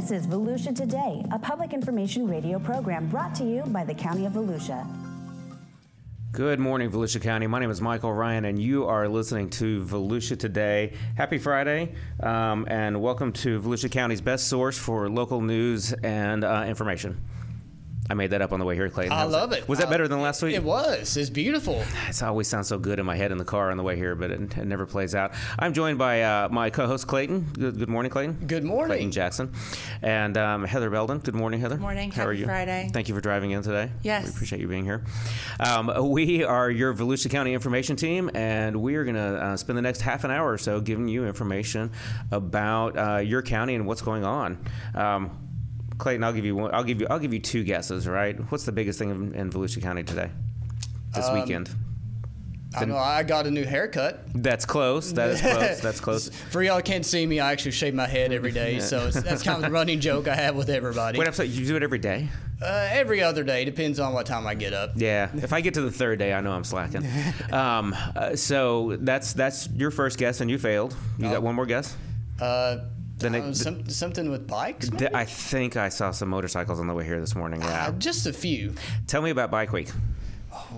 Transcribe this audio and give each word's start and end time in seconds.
This 0.00 0.12
is 0.12 0.26
Volusia 0.26 0.74
Today, 0.74 1.22
a 1.30 1.38
public 1.38 1.74
information 1.74 2.26
radio 2.26 2.58
program 2.58 3.06
brought 3.08 3.34
to 3.34 3.44
you 3.44 3.64
by 3.64 3.84
the 3.84 3.92
County 3.92 4.24
of 4.24 4.32
Volusia. 4.32 4.86
Good 6.32 6.58
morning, 6.58 6.90
Volusia 6.90 7.20
County. 7.20 7.46
My 7.46 7.58
name 7.58 7.70
is 7.70 7.82
Michael 7.82 8.14
Ryan, 8.14 8.46
and 8.46 8.58
you 8.58 8.86
are 8.86 9.06
listening 9.06 9.50
to 9.50 9.84
Volusia 9.84 10.38
Today. 10.38 10.94
Happy 11.18 11.36
Friday, 11.36 11.94
um, 12.20 12.64
and 12.70 13.02
welcome 13.02 13.30
to 13.44 13.60
Volusia 13.60 13.90
County's 13.90 14.22
best 14.22 14.48
source 14.48 14.78
for 14.78 15.10
local 15.10 15.42
news 15.42 15.92
and 16.02 16.44
uh, 16.44 16.64
information. 16.66 17.22
I 18.10 18.14
made 18.14 18.30
that 18.30 18.42
up 18.42 18.52
on 18.52 18.58
the 18.58 18.66
way 18.66 18.74
here, 18.74 18.88
Clayton. 18.90 19.12
I 19.12 19.22
love 19.22 19.52
it. 19.52 19.68
Was 19.68 19.78
that 19.78 19.86
Uh, 19.86 19.90
better 19.90 20.08
than 20.08 20.20
last 20.20 20.42
week? 20.42 20.56
It 20.56 20.64
was. 20.64 21.16
It's 21.16 21.30
beautiful. 21.30 21.82
It 22.08 22.22
always 22.24 22.48
sounds 22.48 22.66
so 22.68 22.76
good 22.78 22.98
in 22.98 23.06
my 23.06 23.14
head 23.16 23.30
in 23.30 23.38
the 23.38 23.44
car 23.44 23.70
on 23.70 23.76
the 23.76 23.82
way 23.84 23.94
here, 23.96 24.14
but 24.16 24.30
it, 24.32 24.40
it 24.58 24.64
never 24.66 24.84
plays 24.84 25.14
out. 25.14 25.32
I'm 25.58 25.72
joined 25.72 25.96
by 25.96 26.22
uh, 26.22 26.48
my 26.50 26.68
co-host 26.70 27.06
Clayton. 27.06 27.50
Good, 27.52 27.78
good 27.78 27.88
morning, 27.88 28.10
Clayton. 28.10 28.46
Good 28.48 28.64
morning. 28.64 28.88
Clayton 28.88 29.12
Jackson, 29.12 29.52
and 30.02 30.36
um, 30.36 30.64
Heather 30.64 30.90
Belden. 30.90 31.18
Good 31.18 31.34
morning, 31.36 31.60
Heather. 31.60 31.76
Good 31.76 31.82
Morning. 31.82 32.10
How 32.10 32.26
are 32.26 32.32
you? 32.32 32.46
Friday. 32.46 32.90
Thank 32.92 33.08
you 33.08 33.14
for 33.14 33.20
driving 33.20 33.52
in 33.52 33.62
today. 33.62 33.90
Yes. 34.02 34.24
we 34.24 34.30
appreciate 34.30 34.60
you 34.60 34.66
being 34.66 34.84
here. 34.84 35.04
Um, 35.60 36.10
we 36.10 36.42
are 36.42 36.68
your 36.68 36.92
Volusia 36.94 37.30
County 37.30 37.54
information 37.54 37.94
team, 37.94 38.28
and 38.34 38.82
we 38.82 38.96
are 38.96 39.04
going 39.04 39.14
to 39.16 39.20
uh, 39.44 39.56
spend 39.56 39.78
the 39.78 39.82
next 39.82 40.00
half 40.00 40.24
an 40.24 40.32
hour 40.32 40.50
or 40.52 40.58
so 40.58 40.80
giving 40.80 41.06
you 41.06 41.26
information 41.26 41.92
about 42.32 42.96
uh, 42.98 43.18
your 43.18 43.42
county 43.42 43.76
and 43.76 43.86
what's 43.86 44.02
going 44.02 44.24
on. 44.24 44.58
Um, 44.96 45.30
Clayton, 46.00 46.24
I'll 46.24 46.32
give 46.32 46.44
you 46.44 46.56
one, 46.56 46.74
I'll 46.74 46.82
give 46.84 47.00
you 47.00 47.06
I'll 47.08 47.18
give 47.20 47.32
you 47.32 47.38
two 47.40 47.62
guesses. 47.62 48.08
Right? 48.08 48.36
What's 48.50 48.64
the 48.64 48.72
biggest 48.72 48.98
thing 48.98 49.10
in, 49.10 49.34
in 49.34 49.50
Volusia 49.50 49.80
County 49.82 50.02
today? 50.02 50.30
This 51.14 51.26
Um, 51.28 51.40
weekend. 51.40 51.70
I 52.72 52.84
know 52.84 52.96
I 52.96 53.24
got 53.24 53.48
a 53.48 53.50
new 53.50 53.64
haircut. 53.64 54.22
That's 54.32 54.64
close. 54.64 55.12
That 55.14 55.30
is 55.30 55.40
close. 55.40 55.80
That's 55.82 55.98
close. 55.98 56.28
For 56.50 56.62
y'all 56.62 56.80
can't 56.80 57.04
see 57.04 57.26
me, 57.26 57.40
I 57.40 57.50
actually 57.50 57.72
shave 57.72 57.94
my 57.94 58.06
head 58.06 58.32
every 58.32 58.52
day, 58.52 58.78
so 58.78 59.08
it's, 59.08 59.20
that's 59.24 59.42
kind 59.42 59.56
of 59.56 59.62
the 59.68 59.72
running 59.72 59.98
joke 59.98 60.28
I 60.28 60.36
have 60.36 60.54
with 60.54 60.70
everybody. 60.70 61.18
Wait, 61.18 61.26
I'm 61.26 61.34
sorry. 61.34 61.48
You 61.48 61.66
do 61.66 61.74
it 61.74 61.82
every 61.82 61.98
day? 61.98 62.28
Uh, 62.62 62.86
every 62.92 63.22
other 63.24 63.42
day 63.42 63.64
depends 63.64 63.98
on 63.98 64.12
what 64.12 64.24
time 64.24 64.46
I 64.46 64.54
get 64.54 64.72
up. 64.72 64.92
Yeah. 64.94 65.30
If 65.34 65.52
I 65.52 65.60
get 65.62 65.74
to 65.74 65.80
the 65.80 65.90
third 65.90 66.20
day, 66.20 66.32
I 66.32 66.40
know 66.42 66.52
I'm 66.52 66.62
slacking. 66.64 67.04
Um, 67.52 67.92
uh, 68.14 68.36
so 68.36 68.96
that's 69.00 69.32
that's 69.32 69.68
your 69.70 69.90
first 69.90 70.16
guess, 70.16 70.40
and 70.40 70.48
you 70.48 70.56
failed. 70.56 70.94
You 71.18 71.24
got 71.24 71.38
Oh. 71.38 71.40
one 71.40 71.56
more 71.56 71.66
guess? 71.66 71.96
Uh, 72.40 72.76
The 73.20 73.26
I 73.28 73.30
ne- 73.30 73.38
don't 73.40 73.84
the- 73.86 73.92
something 73.94 74.30
with 74.30 74.46
bikes. 74.48 74.88
Th-? 74.90 75.10
I 75.14 75.24
think 75.24 75.76
I 75.76 75.88
saw 75.88 76.10
some 76.10 76.28
motorcycles 76.30 76.80
on 76.80 76.86
the 76.86 76.94
way 76.94 77.04
here 77.04 77.20
this 77.20 77.34
morning. 77.36 77.60
Yeah. 77.62 77.86
Uh, 77.88 77.92
just 77.92 78.26
a 78.26 78.32
few. 78.32 78.74
Tell 79.06 79.22
me 79.22 79.30
about 79.30 79.50
Bike 79.50 79.72
Week. 79.72 79.88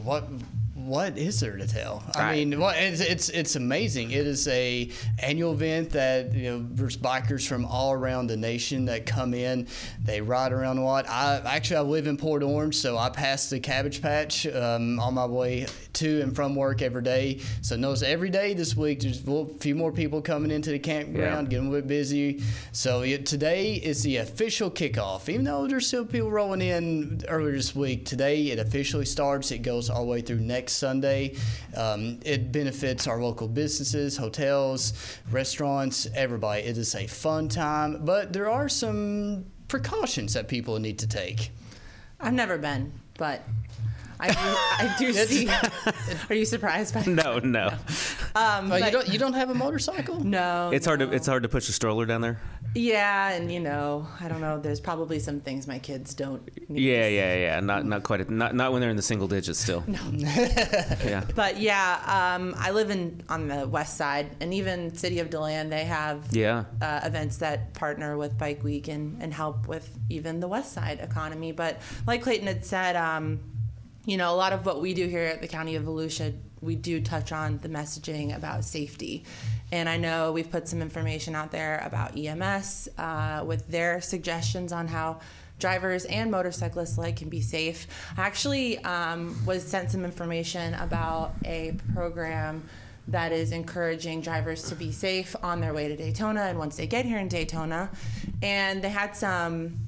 What 0.02 0.24
what 0.84 1.16
is 1.16 1.40
there 1.40 1.56
to 1.56 1.66
tell? 1.66 2.02
I, 2.14 2.34
mean, 2.36 2.58
well, 2.60 2.74
it's, 2.76 3.00
it's 3.00 3.28
it's 3.28 3.56
amazing. 3.56 4.10
It 4.10 4.26
is 4.26 4.48
a 4.48 4.90
annual 5.18 5.52
event 5.52 5.90
that 5.90 6.32
you 6.34 6.50
know 6.50 6.66
there's 6.72 6.96
bikers 6.96 7.46
from 7.46 7.64
all 7.64 7.92
around 7.92 8.26
the 8.26 8.36
nation 8.36 8.84
that 8.86 9.06
come 9.06 9.34
in. 9.34 9.68
They 10.02 10.20
ride 10.20 10.52
around 10.52 10.78
a 10.78 10.84
lot. 10.84 11.08
I 11.08 11.40
actually 11.44 11.76
I 11.76 11.80
live 11.82 12.06
in 12.06 12.16
Port 12.16 12.42
Orange, 12.42 12.74
so 12.76 12.98
I 12.98 13.10
pass 13.10 13.48
the 13.48 13.60
Cabbage 13.60 14.02
Patch 14.02 14.46
um, 14.46 14.98
on 14.98 15.14
my 15.14 15.26
way 15.26 15.66
to 15.94 16.22
and 16.22 16.34
from 16.34 16.54
work 16.54 16.82
every 16.82 17.02
day. 17.02 17.40
So 17.60 17.76
notice 17.76 18.02
every 18.02 18.30
day 18.30 18.54
this 18.54 18.76
week 18.76 19.00
there's 19.00 19.26
a 19.26 19.46
few 19.60 19.74
more 19.74 19.92
people 19.92 20.20
coming 20.22 20.50
into 20.50 20.70
the 20.70 20.78
campground, 20.78 21.46
Yeah. 21.46 21.50
getting 21.58 21.68
a 21.68 21.76
bit 21.76 21.86
busy. 21.86 22.42
So 22.72 23.02
yeah, 23.02 23.18
today 23.18 23.74
is 23.74 24.02
the 24.02 24.16
official 24.18 24.70
kickoff. 24.70 25.28
Even 25.28 25.44
though 25.44 25.66
there's 25.66 25.86
still 25.86 26.04
people 26.04 26.30
rolling 26.30 26.62
in 26.62 27.22
earlier 27.28 27.52
this 27.52 27.74
week, 27.76 28.04
today 28.06 28.46
it 28.46 28.58
officially 28.58 29.04
starts. 29.04 29.50
It 29.52 29.58
goes 29.58 29.90
all 29.90 30.04
the 30.04 30.10
way 30.10 30.20
through 30.22 30.40
next 30.40 30.71
Sunday. 30.72 31.36
Um, 31.76 32.18
it 32.24 32.50
benefits 32.52 33.06
our 33.06 33.20
local 33.22 33.48
businesses, 33.48 34.16
hotels, 34.16 34.92
restaurants, 35.30 36.06
everybody. 36.14 36.62
It 36.62 36.78
is 36.78 36.94
a 36.94 37.06
fun 37.06 37.48
time, 37.48 38.04
but 38.04 38.32
there 38.32 38.50
are 38.50 38.68
some 38.68 39.44
precautions 39.68 40.34
that 40.34 40.48
people 40.48 40.78
need 40.78 40.98
to 41.00 41.06
take. 41.06 41.50
I've 42.20 42.34
never 42.34 42.58
been, 42.58 42.92
but 43.18 43.42
I 44.20 44.28
do, 44.28 44.34
I 44.38 44.94
do 44.98 45.12
see. 45.26 45.48
Are 46.30 46.34
you 46.34 46.44
surprised 46.44 46.94
by 46.94 47.02
that? 47.02 47.08
No, 47.08 47.38
no. 47.40 47.68
Um, 48.36 48.70
Oh, 48.70 48.76
you 48.76 48.90
don't 48.92 49.08
you 49.08 49.18
don't 49.18 49.32
have 49.32 49.50
a 49.50 49.54
motorcycle? 49.54 50.22
no, 50.22 50.70
It's 50.72 50.86
hard 50.86 51.00
to 51.00 51.06
no. 51.06 51.12
it's 51.12 51.26
hard 51.26 51.42
to 51.42 51.48
push 51.48 51.68
a 51.68 51.72
stroller 51.72 52.06
down 52.06 52.20
there. 52.20 52.40
Yeah, 52.74 53.30
and 53.32 53.52
you 53.52 53.60
know, 53.60 54.06
I 54.20 54.28
don't 54.28 54.40
know. 54.40 54.58
There's 54.58 54.80
probably 54.80 55.18
some 55.18 55.40
things 55.40 55.66
my 55.66 55.78
kids 55.78 56.14
don't. 56.14 56.42
Need 56.70 56.80
Yeah, 56.82 57.06
yeah, 57.06 57.34
yeah. 57.34 57.60
Not 57.60 57.84
not 57.84 58.02
quite. 58.02 58.20
A, 58.22 58.32
not 58.32 58.54
not 58.54 58.72
when 58.72 58.80
they're 58.80 58.90
in 58.90 58.96
the 58.96 59.02
single 59.02 59.28
digits 59.28 59.58
still. 59.58 59.84
No. 59.86 59.98
yeah. 61.04 61.24
But 61.34 61.58
yeah, 61.60 62.34
um, 62.36 62.54
I 62.58 62.70
live 62.70 62.90
in 62.90 63.22
on 63.28 63.48
the 63.48 63.68
west 63.68 63.96
side, 63.96 64.36
and 64.40 64.54
even 64.54 64.94
City 64.94 65.18
of 65.18 65.28
Deland, 65.28 65.70
they 65.70 65.84
have 65.84 66.26
Yeah. 66.30 66.64
uh, 66.80 67.00
events 67.04 67.36
that 67.38 67.74
partner 67.74 68.16
with 68.16 68.38
Bike 68.38 68.62
Week 68.64 68.88
and, 68.88 69.22
and 69.22 69.34
help 69.34 69.68
with 69.68 69.98
even 70.08 70.40
the 70.40 70.48
West 70.48 70.72
Side 70.72 71.00
economy. 71.00 71.52
But 71.52 71.80
like 72.06 72.22
Clayton 72.22 72.46
had 72.46 72.64
said, 72.64 72.96
um, 72.96 73.40
you 74.04 74.16
know, 74.16 74.32
a 74.32 74.36
lot 74.36 74.52
of 74.52 74.66
what 74.66 74.80
we 74.80 74.94
do 74.94 75.06
here 75.06 75.24
at 75.24 75.40
the 75.40 75.48
County 75.48 75.76
of 75.76 75.84
Volusia, 75.84 76.34
we 76.60 76.74
do 76.74 77.00
touch 77.00 77.32
on 77.32 77.58
the 77.58 77.68
messaging 77.68 78.34
about 78.36 78.64
safety. 78.64 79.24
And 79.70 79.88
I 79.88 79.96
know 79.96 80.32
we've 80.32 80.50
put 80.50 80.68
some 80.68 80.82
information 80.82 81.34
out 81.34 81.52
there 81.52 81.82
about 81.84 82.16
EMS 82.16 82.88
uh, 82.98 83.44
with 83.46 83.68
their 83.68 84.00
suggestions 84.00 84.72
on 84.72 84.88
how 84.88 85.20
drivers 85.58 86.04
and 86.06 86.30
motorcyclists 86.30 86.96
alike 86.96 87.16
can 87.16 87.28
be 87.28 87.40
safe. 87.40 87.86
I 88.16 88.22
actually 88.22 88.78
um, 88.84 89.40
was 89.46 89.64
sent 89.64 89.92
some 89.92 90.04
information 90.04 90.74
about 90.74 91.34
a 91.44 91.74
program 91.94 92.68
that 93.08 93.32
is 93.32 93.52
encouraging 93.52 94.20
drivers 94.20 94.68
to 94.68 94.74
be 94.74 94.92
safe 94.92 95.34
on 95.42 95.60
their 95.60 95.74
way 95.74 95.88
to 95.88 95.96
Daytona 95.96 96.42
and 96.42 96.58
once 96.58 96.76
they 96.76 96.86
get 96.86 97.04
here 97.04 97.18
in 97.18 97.28
Daytona. 97.28 97.90
And 98.42 98.82
they 98.82 98.88
had 98.88 99.16
some 99.16 99.78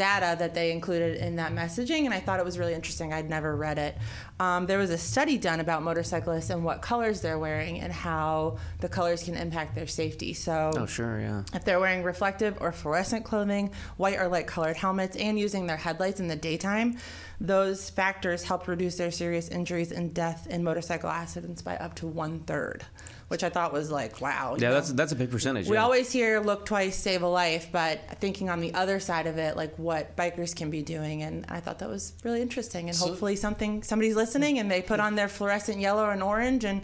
data 0.00 0.34
that 0.38 0.54
they 0.54 0.72
included 0.72 1.18
in 1.18 1.36
that 1.36 1.52
messaging, 1.52 2.06
and 2.06 2.14
I 2.14 2.20
thought 2.20 2.40
it 2.40 2.44
was 2.46 2.58
really 2.58 2.72
interesting. 2.72 3.12
I'd 3.12 3.28
never 3.28 3.54
read 3.54 3.78
it. 3.78 3.98
Um, 4.38 4.64
there 4.64 4.78
was 4.78 4.88
a 4.88 4.96
study 4.96 5.36
done 5.36 5.60
about 5.60 5.82
motorcyclists 5.82 6.48
and 6.48 6.64
what 6.64 6.80
colors 6.80 7.20
they're 7.20 7.38
wearing 7.38 7.80
and 7.80 7.92
how 7.92 8.56
the 8.80 8.88
colors 8.88 9.22
can 9.24 9.34
impact 9.36 9.74
their 9.74 9.86
safety. 9.86 10.32
So, 10.32 10.72
Oh 10.74 10.86
sure, 10.86 11.20
yeah. 11.20 11.42
if 11.52 11.66
they're 11.66 11.80
wearing 11.80 12.02
reflective 12.02 12.56
or 12.62 12.72
fluorescent 12.72 13.26
clothing, 13.26 13.72
white 13.98 14.18
or 14.18 14.28
light 14.28 14.46
colored 14.46 14.78
helmets, 14.78 15.18
and 15.18 15.38
using 15.38 15.66
their 15.66 15.76
headlights 15.76 16.18
in 16.18 16.28
the 16.28 16.36
daytime, 16.36 16.96
those 17.38 17.90
factors 17.90 18.42
help 18.42 18.68
reduce 18.68 18.96
their 18.96 19.10
serious 19.10 19.48
injuries 19.48 19.92
and 19.92 20.14
death 20.14 20.46
in 20.48 20.64
motorcycle 20.64 21.10
accidents 21.10 21.60
by 21.60 21.76
up 21.76 21.94
to 21.96 22.06
one 22.06 22.40
third, 22.40 22.84
which 23.30 23.44
I 23.44 23.48
thought 23.48 23.72
was 23.72 23.92
like, 23.92 24.20
wow. 24.20 24.56
Yeah, 24.58 24.70
know? 24.70 24.74
that's 24.74 24.92
that's 24.92 25.12
a 25.12 25.14
big 25.14 25.30
percentage. 25.30 25.68
We 25.68 25.76
yeah. 25.76 25.84
always 25.84 26.10
hear 26.10 26.40
look 26.40 26.66
twice, 26.66 26.96
save 26.96 27.22
a 27.22 27.28
life, 27.28 27.68
but 27.70 28.00
thinking 28.18 28.50
on 28.50 28.58
the 28.58 28.74
other 28.74 28.98
side 28.98 29.28
of 29.28 29.38
it, 29.38 29.56
like 29.56 29.76
what 29.76 30.16
bikers 30.16 30.54
can 30.54 30.68
be 30.68 30.82
doing, 30.82 31.22
and 31.22 31.46
I 31.48 31.60
thought 31.60 31.78
that 31.78 31.88
was 31.88 32.12
really 32.24 32.42
interesting. 32.42 32.88
And 32.88 32.98
So- 32.98 33.06
hopefully, 33.06 33.36
something 33.36 33.84
somebody's 33.84 34.16
listening 34.16 34.58
and 34.58 34.68
they 34.68 34.82
put 34.82 34.98
on 34.98 35.14
their 35.14 35.28
fluorescent 35.28 35.78
yellow 35.78 36.10
and 36.10 36.24
orange 36.24 36.64
and 36.64 36.82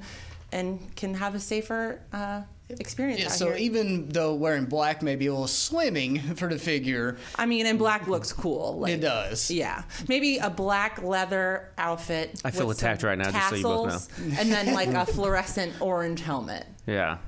and 0.53 0.95
can 0.95 1.15
have 1.15 1.35
a 1.35 1.41
safer 1.41 2.01
uh, 2.12 2.43
experience 2.69 3.21
Yeah, 3.21 3.27
out 3.27 3.32
so 3.32 3.47
here. 3.47 3.56
even 3.56 4.09
though 4.09 4.34
wearing 4.34 4.65
black 4.66 5.03
may 5.03 5.16
be 5.16 5.27
a 5.27 5.32
little 5.32 5.47
slimming 5.47 6.37
for 6.38 6.49
the 6.49 6.59
figure, 6.59 7.16
I 7.37 7.47
mean, 7.47 7.66
and 7.66 7.78
black 7.78 8.06
looks 8.09 8.32
cool. 8.32 8.78
Like, 8.78 8.93
it 8.94 9.00
does. 9.00 9.50
Yeah, 9.50 9.82
maybe 10.09 10.38
a 10.38 10.50
black 10.50 11.03
leather 11.03 11.71
outfit. 11.78 12.41
I 12.44 12.50
feel 12.50 12.71
attacked 12.71 13.03
right 13.03 13.19
now, 13.19 13.31
just 13.31 13.49
so 13.50 13.55
you 13.56 13.62
both 13.62 14.19
know. 14.19 14.37
and 14.38 14.50
then 14.50 14.72
like 14.75 14.88
a 14.88 15.06
fluorescent 15.06 15.81
orange 15.81 16.21
helmet. 16.21 16.66
Yeah. 16.87 17.19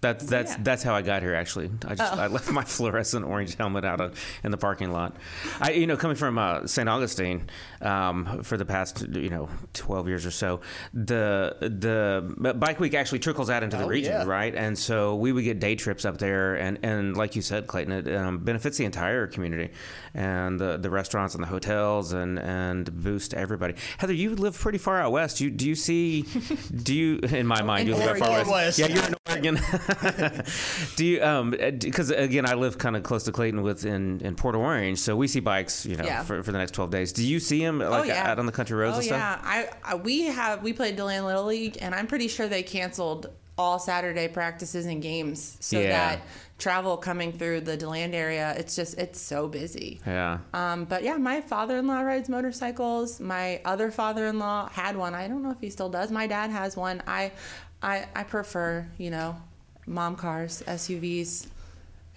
That's 0.00 0.24
that's 0.24 0.52
yeah. 0.52 0.56
Oh. 0.58 0.62
that's 0.62 0.82
how 0.82 0.94
I 0.94 1.02
got 1.02 1.20
here. 1.22 1.34
Actually, 1.34 1.70
I 1.86 1.94
just 1.94 2.12
I 2.14 2.26
left 2.28 2.50
my 2.50 2.64
fluorescent 2.76 3.24
orange 3.26 3.56
helmet 3.56 3.84
out 3.84 4.00
of, 4.00 4.18
in 4.42 4.50
the 4.50 4.56
parking 4.56 4.92
lot. 4.92 5.14
I 5.60 5.72
you 5.72 5.86
know 5.86 5.96
coming 5.98 6.16
from 6.16 6.38
uh, 6.38 6.66
St. 6.66 6.88
Augustine 6.88 7.50
um, 7.82 8.42
for 8.42 8.56
the 8.56 8.64
past 8.64 9.06
you 9.08 9.28
know 9.28 9.48
twelve 9.74 10.08
years 10.08 10.24
or 10.24 10.30
so, 10.30 10.60
the 10.94 11.54
the 11.60 12.54
bike 12.54 12.80
week 12.80 12.94
actually 12.94 13.18
trickles 13.18 13.50
out 13.50 13.62
into 13.62 13.76
the 13.76 13.84
Oh, 13.84 13.88
region, 13.88 14.12
yeah. 14.12 14.24
right? 14.24 14.54
And 14.54 14.78
so 14.78 15.16
we 15.16 15.32
would 15.32 15.44
get 15.44 15.60
day 15.60 15.74
trips 15.74 16.04
up 16.04 16.18
there, 16.18 16.54
and, 16.54 16.78
and 16.82 17.16
like 17.16 17.34
you 17.36 17.42
said, 17.42 17.66
Clayton, 17.66 17.92
it 17.92 18.14
um, 18.16 18.38
benefits 18.38 18.76
the 18.78 18.84
entire 18.84 19.26
community, 19.26 19.70
and 20.14 20.58
the 20.58 20.76
the 20.78 20.88
restaurants 20.90 21.34
and 21.34 21.42
the 21.44 21.48
hotels, 21.48 22.12
and 22.14 22.38
and 22.38 22.90
boost 23.02 23.34
everybody. 23.34 23.74
Heather, 23.98 24.14
you 24.14 24.34
live 24.34 24.58
pretty 24.58 24.78
far 24.78 24.98
out 25.00 25.12
west. 25.12 25.40
You 25.40 25.50
do 25.50 25.68
you 25.68 25.74
see? 25.74 26.22
do 26.82 26.94
you 26.94 27.18
in 27.18 27.46
my 27.46 27.60
mind 27.62 27.86
you 27.88 27.94
In 27.94 28.00
live 28.00 28.08
out 28.10 28.18
far 28.18 28.28
Oregon. 28.30 28.50
west? 28.50 28.78
West. 28.78 28.78
Yeah, 28.78 28.86
you're 28.86 29.04
in 29.04 29.14
Oregon. 29.28 29.60
do 30.96 31.04
you 31.04 31.22
um 31.22 31.50
because 31.50 32.10
again 32.10 32.46
I 32.46 32.54
live 32.54 32.78
kind 32.78 32.96
of 32.96 33.02
close 33.02 33.24
to 33.24 33.32
Clayton 33.32 33.62
with 33.62 33.84
in, 33.84 34.20
in 34.20 34.34
Port 34.34 34.54
Orange, 34.54 34.98
so 34.98 35.16
we 35.16 35.28
see 35.28 35.40
bikes 35.40 35.86
you 35.86 35.96
know 35.96 36.04
Yeah. 36.04 36.22
for, 36.22 36.42
for 36.42 36.52
the 36.52 36.58
next 36.58 36.72
twelve 36.72 36.90
days. 36.90 37.12
Do 37.12 37.26
you 37.26 37.40
see 37.40 37.60
them 37.60 37.78
like 37.78 37.90
oh, 37.90 38.02
yeah. 38.04 38.30
out 38.30 38.38
on 38.38 38.46
the 38.46 38.52
country 38.52 38.76
roads 38.76 38.94
oh, 38.96 38.98
and 38.98 39.06
stuff? 39.06 39.18
yeah. 39.18 39.40
I, 39.42 39.68
I 39.92 39.94
we 39.96 40.22
have 40.22 40.62
we 40.62 40.72
played 40.72 40.96
Deland 40.96 41.26
Little 41.26 41.44
League, 41.44 41.78
and 41.80 41.94
I'm 41.94 42.06
pretty 42.06 42.28
sure 42.28 42.48
they 42.48 42.62
canceled 42.62 43.30
all 43.58 43.78
Saturday 43.78 44.26
practices 44.26 44.86
and 44.86 45.02
games 45.02 45.58
so 45.60 45.78
Yeah. 45.78 45.88
that 45.88 46.20
travel 46.56 46.96
coming 46.96 47.32
through 47.32 47.60
the 47.62 47.76
Deland 47.76 48.14
area, 48.14 48.54
it's 48.56 48.74
just 48.76 48.96
it's 48.98 49.20
so 49.20 49.48
busy. 49.48 50.00
Yeah. 50.06 50.38
Um, 50.54 50.84
but 50.84 51.02
yeah, 51.02 51.16
my 51.16 51.40
father-in-law 51.40 52.00
rides 52.00 52.28
motorcycles. 52.28 53.20
My 53.20 53.60
other 53.64 53.90
father-in-law 53.90 54.70
had 54.70 54.96
one. 54.96 55.14
I 55.14 55.28
don't 55.28 55.42
know 55.42 55.50
if 55.50 55.60
he 55.60 55.70
still 55.70 55.88
does. 55.88 56.10
My 56.10 56.26
dad 56.26 56.50
has 56.50 56.76
one. 56.76 57.02
I, 57.06 57.32
I, 57.82 58.06
I 58.14 58.24
prefer, 58.24 58.86
you 58.98 59.10
know, 59.10 59.36
mom 59.90 60.14
cars, 60.14 60.62
SUVs. 60.68 61.46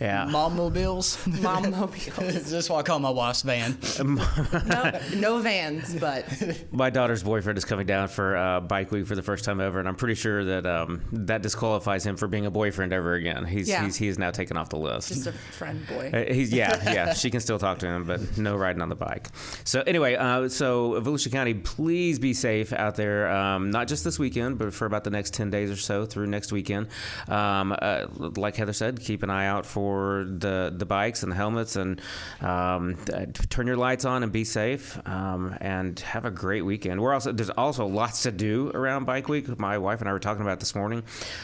Yeah. 0.03 0.25
Mom 0.25 0.57
mobiles. 0.57 1.25
Mom 1.41 1.71
mobiles. 1.71 2.51
That's 2.51 2.69
why 2.69 2.79
I 2.79 2.83
call 2.83 2.99
my 2.99 3.09
wife's 3.09 3.41
van. 3.41 3.77
no, 4.03 4.99
no 5.15 5.39
vans, 5.39 5.95
but 5.95 6.25
My 6.73 6.89
daughter's 6.89 7.23
boyfriend 7.23 7.57
is 7.57 7.63
coming 7.63 7.85
down 7.85 8.09
for 8.09 8.35
uh, 8.35 8.59
bike 8.59 8.91
week 8.91 9.07
for 9.07 9.15
the 9.15 9.23
first 9.23 9.45
time 9.45 9.61
ever, 9.61 9.79
and 9.79 9.87
I'm 9.87 9.95
pretty 9.95 10.15
sure 10.15 10.43
that 10.43 10.65
um, 10.65 11.01
that 11.13 11.41
disqualifies 11.41 12.05
him 12.05 12.17
for 12.17 12.27
being 12.27 12.45
a 12.45 12.51
boyfriend 12.51 12.91
ever 12.91 13.13
again. 13.13 13.45
He's 13.45 13.69
Yeah. 13.69 13.85
he's, 13.85 13.95
he's 13.95 14.19
now 14.19 14.31
taken 14.31 14.57
off 14.57 14.67
the 14.69 14.77
list. 14.77 15.07
just 15.07 15.27
a 15.27 15.31
friend 15.31 15.87
boy. 15.87 16.11
Uh, 16.13 16.33
He's 16.33 16.51
yeah 16.51 16.81
yeah. 16.93 17.13
She 17.13 17.29
can 17.29 17.39
still 17.39 17.57
talk 17.59 17.79
to 17.79 17.87
him, 17.87 18.03
but 18.03 18.37
no 18.37 18.57
riding 18.57 18.81
on 18.81 18.89
the 18.89 18.95
bike. 18.95 19.29
So 19.63 19.83
anyway, 19.87 20.15
uh, 20.15 20.49
so 20.49 20.99
Volusia 21.01 21.31
County, 21.31 21.53
please 21.53 22.19
be 22.19 22.33
safe 22.33 22.73
out 22.73 22.95
there. 22.95 23.31
Um, 23.31 23.71
not 23.71 23.87
just 23.87 24.03
this 24.03 24.19
weekend, 24.19 24.57
but 24.57 24.73
for 24.73 24.85
about 24.85 25.05
the 25.05 25.11
next 25.11 25.33
ten 25.33 25.49
days 25.49 25.71
or 25.71 25.77
so 25.77 26.05
through 26.05 26.27
next 26.27 26.51
weekend. 26.51 26.87
Um, 27.29 27.73
uh, 27.81 28.07
like 28.35 28.57
Heather 28.57 28.73
said, 28.73 28.99
keep 28.99 29.23
an 29.23 29.29
eye 29.29 29.45
out 29.47 29.65
for 29.65 29.92
the 30.25 30.73
the 30.75 30.85
bikes 30.85 31.23
and 31.23 31.31
the 31.31 31.35
helmets, 31.35 31.75
and 31.75 32.01
um, 32.41 32.97
uh, 33.13 33.25
turn 33.49 33.67
your 33.67 33.77
lights 33.77 34.05
on 34.05 34.23
and 34.23 34.31
be 34.31 34.43
safe. 34.43 34.99
Um, 35.07 35.55
and 35.61 35.99
have 36.01 36.25
a 36.25 36.31
great 36.31 36.61
weekend. 36.63 37.01
We're 37.01 37.13
also 37.13 37.31
there's 37.31 37.49
also 37.51 37.85
lots 37.85 38.23
to 38.23 38.31
do 38.31 38.71
around 38.73 39.05
Bike 39.05 39.27
Week. 39.29 39.47
My 39.59 39.77
wife 39.77 39.99
and 40.01 40.09
I 40.09 40.13
were 40.13 40.19
talking 40.19 40.41
about 40.41 40.53
it 40.53 40.59
this 40.59 40.75
morning. 40.75 41.03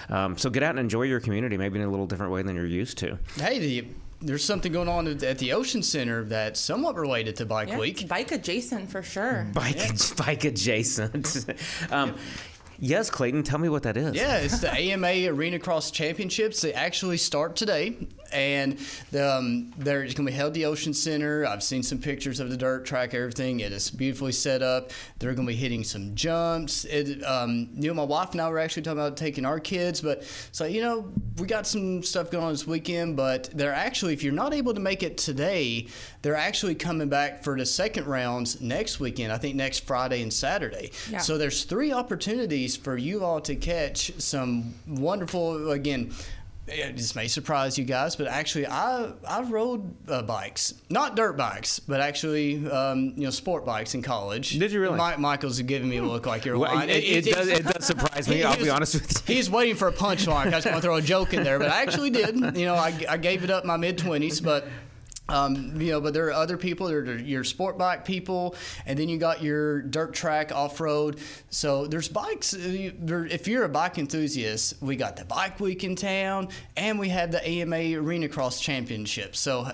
Um, 0.09 0.37
so 0.37 0.49
get 0.49 0.63
out 0.63 0.71
and 0.71 0.79
enjoy 0.79 1.03
your 1.03 1.19
community, 1.19 1.57
maybe 1.57 1.79
in 1.79 1.85
a 1.85 1.89
little 1.89 2.07
different 2.07 2.31
way 2.31 2.41
than 2.41 2.55
you're 2.55 2.65
used 2.65 2.97
to. 2.99 3.17
Hey, 3.37 3.59
the, 3.59 3.87
there's 4.21 4.43
something 4.43 4.71
going 4.71 4.89
on 4.89 5.07
at 5.07 5.37
the 5.37 5.53
Ocean 5.53 5.81
Center 5.81 6.23
that's 6.25 6.59
somewhat 6.59 6.95
related 6.95 7.35
to 7.37 7.45
Bike 7.45 7.69
Yeah, 7.69 7.77
Week. 7.79 8.01
it's 8.01 8.09
bike 8.09 8.31
adjacent 8.31 8.89
for 8.91 9.01
sure. 9.01 9.47
bike 9.53 9.77
bike 10.17 10.43
adjacent. 10.43 11.45
um, 11.91 12.15
yes, 12.79 13.09
Clayton, 13.09 13.43
tell 13.43 13.59
me 13.59 13.69
what 13.69 13.83
that 13.83 13.95
is. 13.97 14.15
Yeah, 14.15 14.37
it's 14.37 14.59
the 14.59 14.71
AMA 14.73 15.07
Arenacross 15.07 15.91
Championships. 15.93 16.61
They 16.61 16.73
actually 16.73 17.17
start 17.17 17.55
today, 17.55 17.95
and 18.29 18.77
the, 19.11 19.35
um, 19.35 19.73
they're 19.77 20.01
going 20.01 20.13
to 20.13 20.23
be 20.23 20.31
held 20.31 20.49
at 20.49 20.53
the 20.53 20.65
Ocean 20.65 20.93
Center. 20.93 21.45
I've 21.45 21.63
seen 21.63 21.83
some 21.83 21.97
pictures 21.97 22.39
of 22.39 22.49
the 22.49 22.57
dirt 22.57 22.85
track, 22.85 23.13
everything. 23.13 23.59
It 23.59 23.71
is 23.71 23.89
beautifully 23.89 24.31
set 24.31 24.61
up. 24.61 24.91
They're 25.19 25.33
going 25.33 25.47
to 25.47 25.53
be 25.53 25.57
hitting 25.57 25.83
some 25.83 26.15
jumps. 26.15 26.85
It, 26.85 27.23
um, 27.23 27.69
you 27.75 27.87
know, 27.87 27.93
my 27.93 28.03
wife 28.03 28.31
and 28.31 28.41
I 28.41 28.49
were 28.49 28.59
actually 28.59 28.83
talking 28.83 28.99
about 28.99 29.17
taking 29.17 29.45
our 29.45 29.59
kids, 29.59 30.01
but 30.01 30.23
so 30.51 30.65
you 30.65 30.81
know, 30.81 31.11
we 31.37 31.47
got 31.47 31.67
some 31.67 32.03
stuff 32.03 32.31
going 32.31 32.43
on 32.43 32.51
this 32.51 32.67
weekend. 32.67 33.15
But 33.15 33.49
they're 33.53 33.73
actually, 33.73 34.13
if 34.13 34.23
you're 34.23 34.33
not 34.33 34.53
able 34.53 34.73
to 34.73 34.79
make 34.79 35.03
it 35.03 35.17
today, 35.17 35.87
they're 36.21 36.35
actually 36.35 36.75
coming 36.75 37.09
back 37.09 37.43
for 37.43 37.57
the 37.57 37.65
second 37.65 38.05
rounds 38.05 38.61
next 38.61 38.99
weekend. 38.99 39.31
I 39.31 39.37
think 39.37 39.55
next 39.55 39.85
Friday 39.85 40.21
and 40.21 40.31
Saturday. 40.31 40.91
Yeah. 41.09 41.19
So 41.19 41.37
there's 41.37 41.63
three 41.63 41.91
opportunities 41.91 42.75
for 42.75 42.97
you 42.97 43.23
all 43.23 43.41
to 43.41 43.55
catch 43.55 44.11
some 44.19 44.73
wonderful 44.87 45.71
again 45.71 46.13
this 46.69 47.15
may 47.15 47.27
surprise 47.27 47.77
you 47.77 47.83
guys, 47.85 48.15
but 48.15 48.27
actually, 48.27 48.67
I 48.67 49.11
I 49.27 49.41
rode 49.41 49.93
uh, 50.09 50.21
bikes, 50.21 50.73
not 50.89 51.15
dirt 51.15 51.33
bikes, 51.37 51.79
but 51.79 51.99
actually, 52.01 52.67
um, 52.69 53.13
you 53.15 53.23
know, 53.23 53.29
sport 53.29 53.65
bikes 53.65 53.95
in 53.95 54.01
college. 54.01 54.57
Did 54.57 54.71
you 54.71 54.79
really? 54.81 54.97
Mi- 54.97 55.17
Michael's 55.17 55.61
giving 55.61 55.89
me 55.89 55.97
a 55.97 56.03
look 56.03 56.25
like 56.25 56.45
you're 56.45 56.57
Well, 56.57 56.73
lying. 56.73 56.89
it, 56.89 57.03
it 57.03 57.25
does, 57.33 57.47
it 57.47 57.63
does 57.65 57.85
surprise 57.85 58.27
me. 58.29 58.43
I'll 58.49 58.53
he 58.55 58.63
be 58.63 58.69
honest 58.69 58.93
with 58.95 59.29
you. 59.29 59.35
He's 59.35 59.49
waiting 59.49 59.75
for 59.75 59.87
a 59.87 59.93
punchline. 59.93 60.47
I 60.47 60.51
just 60.51 60.65
want 60.65 60.77
to 60.77 60.81
throw 60.81 60.95
a 60.95 61.01
joke 61.01 61.33
in 61.33 61.43
there, 61.43 61.59
but 61.59 61.69
I 61.69 61.81
actually 61.81 62.09
did. 62.09 62.35
You 62.57 62.65
know, 62.65 62.75
I, 62.75 62.93
I 63.09 63.17
gave 63.17 63.43
it 63.43 63.49
up 63.49 63.65
my 63.65 63.77
mid 63.77 63.97
twenties, 63.97 64.39
but. 64.41 64.67
Um, 65.29 65.79
you 65.79 65.91
know, 65.91 66.01
but 66.01 66.13
there 66.13 66.25
are 66.27 66.31
other 66.33 66.57
people. 66.57 66.87
There 66.87 66.99
are 66.99 67.17
your 67.17 67.43
sport 67.43 67.77
bike 67.77 68.03
people, 68.05 68.55
and 68.85 68.97
then 68.97 69.09
you 69.09 69.17
got 69.17 69.41
your 69.43 69.81
dirt 69.81 70.13
track 70.13 70.51
off 70.51 70.79
road. 70.79 71.19
So 71.49 71.85
there's 71.87 72.09
bikes. 72.09 72.53
uh, 72.53 72.57
If 73.29 73.47
you're 73.47 73.63
a 73.63 73.69
bike 73.69 73.97
enthusiast, 73.97 74.81
we 74.81 74.95
got 74.95 75.15
the 75.15 75.25
bike 75.25 75.59
week 75.59 75.83
in 75.83 75.95
town, 75.95 76.49
and 76.75 76.99
we 76.99 77.09
have 77.09 77.31
the 77.31 77.47
AMA 77.47 77.75
Arenacross 77.75 78.61
Championship. 78.61 79.35
So 79.35 79.71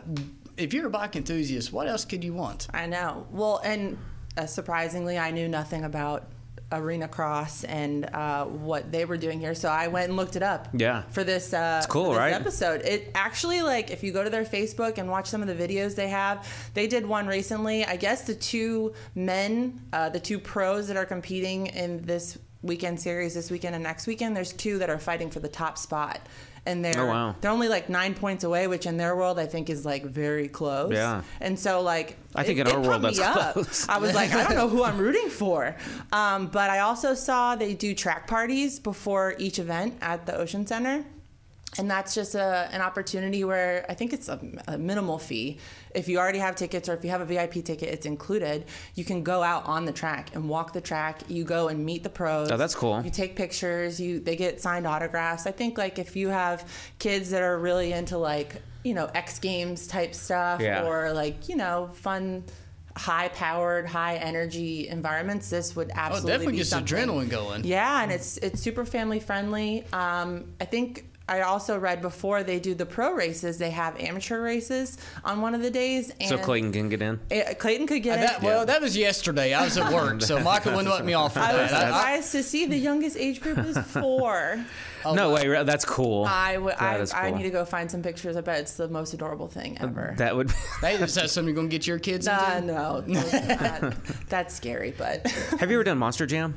if 0.57 0.74
you're 0.74 0.88
a 0.88 0.90
bike 0.90 1.16
enthusiast, 1.16 1.72
what 1.72 1.88
else 1.88 2.06
could 2.06 2.24
you 2.24 2.34
want? 2.34 2.68
I 2.74 2.86
know. 2.86 3.25
Well, 3.31 3.62
and 3.63 3.98
uh, 4.38 4.46
surprisingly, 4.46 5.18
I 5.18 5.31
knew 5.31 5.48
nothing 5.48 5.86
about 5.86 6.28
Arenacross 6.72 7.64
and 7.68 8.06
uh, 8.14 8.46
what 8.46 8.92
they 8.92 9.06
were 9.06 9.18
doing 9.18 9.40
here, 9.40 9.56
so 9.56 9.70
I 9.70 9.88
went 9.88 10.08
and 10.10 10.18
looked 10.18 10.36
it 10.36 10.44
up. 10.44 10.70
Yeah. 10.74 11.04
For 11.12 11.24
this, 11.24 11.54
uh, 11.54 11.76
It's 11.80 11.88
cool, 11.88 12.10
this 12.12 12.18
right? 12.18 12.34
Episode. 12.34 12.82
It 12.82 13.12
actually 13.16 13.62
like 13.62 13.92
if 13.92 14.04
you 14.04 14.12
go 14.12 14.24
to 14.24 14.30
their 14.30 14.46
Facebook 14.46 14.98
and 14.98 15.10
watch 15.10 15.28
some 15.28 15.42
of 15.42 15.48
the 15.48 15.56
videos 15.56 15.96
they 15.96 16.10
have, 16.10 16.48
they 16.74 16.88
did 16.88 17.06
one 17.06 17.28
recently. 17.28 17.86
I 17.86 17.96
guess 17.96 18.24
the 18.24 18.36
two 18.36 18.94
men, 19.14 19.82
uh, 19.94 20.10
the 20.10 20.20
two 20.20 20.40
pros 20.40 20.88
that 20.88 20.98
are 20.98 21.06
competing 21.06 21.68
in 21.68 22.02
this 22.06 22.38
weekend 22.62 23.00
series, 23.00 23.36
this 23.36 23.52
weekend 23.52 23.76
and 23.76 23.84
next 23.84 24.08
weekend, 24.08 24.36
there's 24.36 24.52
two 24.54 24.80
that 24.80 24.90
are 24.90 24.98
fighting 25.00 25.30
for 25.30 25.40
the 25.40 25.48
top 25.48 25.78
spot. 25.78 26.20
And 26.68 26.84
they're 26.84 27.00
Oh, 27.00 27.06
wow. 27.08 27.36
they're 27.42 27.52
only 27.52 27.68
like 27.68 27.90
nine 27.90 28.14
points 28.16 28.44
away, 28.44 28.68
which 28.68 28.86
in 28.86 28.98
their 28.98 29.16
world 29.16 29.38
I 29.40 29.46
think 29.46 29.70
is 29.70 29.86
like 29.86 30.04
very 30.06 30.48
close. 30.48 30.92
Yeah. 30.94 31.22
And 31.40 31.60
so 31.60 31.82
like 31.82 32.18
I 32.34 32.44
think 32.44 32.60
it- 32.60 32.68
in 32.68 32.74
our 32.74 32.82
world 32.82 33.02
that's 33.04 33.20
up. 33.20 33.54
close. 33.54 33.88
I 33.88 34.00
was 34.00 34.14
like, 34.16 34.34
I 34.34 34.44
don't 34.44 34.56
know 34.56 34.68
who 34.68 34.84
I'm 34.84 34.98
rooting 35.06 35.30
for. 35.30 35.76
Um, 36.12 36.48
but 36.48 36.70
I 36.70 36.80
also 36.80 37.14
saw 37.14 37.56
they 37.56 37.74
do 37.76 37.94
track 37.94 38.28
parties 38.28 38.80
before 38.80 39.36
each 39.38 39.60
event 39.60 39.98
at 40.02 40.26
the 40.26 40.36
Ocean 40.36 40.66
Center. 40.66 41.06
And 41.77 41.92
that's 41.92 42.16
just 42.16 42.36
a, 42.36 42.69
an 42.72 42.81
opportunity 42.81 43.44
where 43.44 43.86
I 43.89 43.94
think 43.95 44.13
it's 44.13 44.30
a, 44.30 44.39
a 44.68 44.77
minimal 44.77 45.19
fee. 45.19 45.57
If 45.94 46.07
you 46.07 46.18
already 46.19 46.39
have 46.39 46.56
tickets 46.56 46.88
or 46.88 46.94
if 46.94 47.04
you 47.04 47.10
have 47.10 47.22
a 47.22 47.25
VIP 47.25 47.56
ticket, 47.66 47.89
it's 47.89 48.06
included. 48.06 48.66
You 48.95 49.04
can 49.04 49.24
go 49.24 49.44
out 49.44 49.66
on 49.66 49.86
the 49.86 49.92
track 49.92 50.30
and 50.36 50.48
walk 50.48 50.74
the 50.74 50.81
track. 50.81 51.22
You 51.27 51.44
go 51.44 51.68
and 51.68 51.86
meet 51.86 52.04
the 52.04 52.10
pros. 52.10 52.51
Oh, 52.51 52.57
that's 52.57 52.75
cool. 52.75 53.01
You 53.04 53.12
take 53.12 53.36
pictures. 53.36 54.00
You 54.00 54.19
they 54.19 54.36
get 54.36 54.62
signed 54.62 54.88
autographs. 54.88 55.45
I 55.48 55.51
think 55.51 55.77
like 55.77 56.00
if 56.00 56.16
you 56.16 56.30
have 56.30 56.69
kids 57.00 57.30
that 57.31 57.42
are 57.44 57.57
really 57.57 57.92
into 57.94 58.18
like 58.18 58.62
you 58.83 58.94
know 58.94 59.10
X 59.13 59.39
Games 59.39 59.88
type 59.88 60.13
stuff 60.16 60.62
Yeah. 60.62 60.86
or 60.86 61.12
like 61.12 61.50
you 61.50 61.56
know 61.56 61.89
fun 61.94 62.44
high 62.98 63.27
powered 63.30 63.86
high 63.86 64.16
energy 64.16 64.88
environments 64.88 65.50
this 65.50 65.75
would 65.75 65.89
Oh, 65.89 65.98
absolutely 65.98 66.31
definitely 66.31 66.51
be 66.54 66.57
gets 66.60 66.69
something. 66.69 66.98
adrenaline 66.98 67.30
going. 67.30 67.63
yeah 67.66 68.01
and 68.01 68.10
it's 68.10 68.38
it's 68.38 68.62
super 68.62 68.86
family 68.86 69.19
friendly 69.19 69.83
um, 69.92 70.45
i 70.62 70.66
think 70.66 71.04
I 71.27 71.42
also 71.42 71.80
read 71.80 72.01
before 72.01 72.44
they 72.44 72.60
do 72.60 72.75
the 72.75 72.86
pro 72.86 73.12
races. 73.13 73.57
They 73.57 73.72
have 73.72 74.00
amateur 74.00 74.42
races 74.42 74.98
on 75.24 75.42
one 75.42 75.56
of 75.56 75.62
the 75.62 75.72
days. 75.72 76.12
And 76.19 76.30
So 76.30 76.38
Clayton 76.38 76.72
can 76.72 76.88
get 76.89 77.01
in. 77.01 77.19
Eh, 77.31 77.54
Clayton 77.56 77.88
could 77.88 78.04
get 78.04 78.19
That, 78.19 78.44
it. 78.44 78.45
well, 78.45 78.66
that 78.66 78.80
was 78.81 78.95
yesterday. 78.95 79.54
I 79.54 79.63
was 79.63 79.75
at 79.77 79.92
work, 79.92 80.22
so 80.22 80.39
Michael 80.44 80.74
wouldn't 80.75 80.94
let 80.94 81.04
me 81.04 81.13
off 81.13 81.33
for 81.33 81.39
I 81.39 81.54
was 81.62 81.72
that. 81.72 81.83
I- 81.86 81.88
I- 81.88 81.92
surprised 82.22 82.31
to 82.33 82.44
see 82.44 82.66
the 82.68 82.77
youngest 82.77 83.18
age 83.18 83.42
group 83.42 83.57
is 83.57 83.75
four. 83.88 84.63
no 85.04 85.31
way, 85.33 85.48
that's 85.63 85.86
cool. 85.86 86.25
I 86.25 86.58
would. 86.58 86.75
I, 86.75 86.94
That 86.98 87.01
is 87.01 87.13
I 87.13 87.32
need 87.32 87.44
to 87.44 87.50
go 87.50 87.65
find 87.65 87.89
some 87.89 88.03
pictures. 88.03 88.36
I 88.38 88.41
bet 88.41 88.60
it's 88.60 88.74
the 88.74 88.88
most 88.88 89.13
adorable 89.15 89.48
thing 89.48 89.77
ever. 89.82 90.13
That 90.17 90.36
would. 90.36 90.51
Hey, 90.82 90.96
is 90.96 91.15
that 91.15 91.29
something 91.32 91.48
you're 91.50 91.55
going 91.55 91.70
to 91.70 91.75
get 91.75 91.88
your 91.88 91.98
kids 92.00 92.27
Uh, 92.27 92.55
into? 92.58 92.74
no, 92.74 93.03
no, 93.08 93.22
that- 93.22 93.96
that's 94.29 94.53
scary, 94.55 94.94
but 94.98 95.27
Have 95.60 95.72
you 95.72 95.77
ever 95.77 95.84
done 95.84 95.98
Monster 95.98 96.25
Jam? 96.27 96.55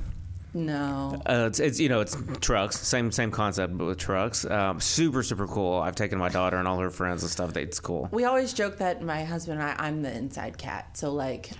No. 0.54 1.20
Uh, 1.26 1.44
it's, 1.48 1.60
it's 1.60 1.78
you 1.80 1.88
know 1.88 2.00
it's 2.00 2.16
trucks, 2.40 2.78
same 2.78 3.12
same 3.12 3.30
concept 3.30 3.76
but 3.76 3.84
with 3.86 3.98
trucks. 3.98 4.44
Um, 4.44 4.80
super 4.80 5.22
super 5.22 5.46
cool. 5.46 5.74
I've 5.78 5.94
taken 5.96 6.18
my 6.18 6.28
daughter 6.28 6.56
and 6.56 6.66
all 6.66 6.78
her 6.78 6.90
friends 6.90 7.22
and 7.22 7.30
stuff. 7.30 7.56
It's 7.56 7.80
cool. 7.80 8.08
We 8.12 8.24
always 8.24 8.52
joke 8.52 8.78
that 8.78 9.02
my 9.02 9.24
husband 9.24 9.60
and 9.60 9.70
I, 9.70 9.76
I'm 9.78 10.02
the 10.02 10.14
inside 10.14 10.58
cat. 10.58 10.96
So 10.96 11.12
like, 11.12 11.50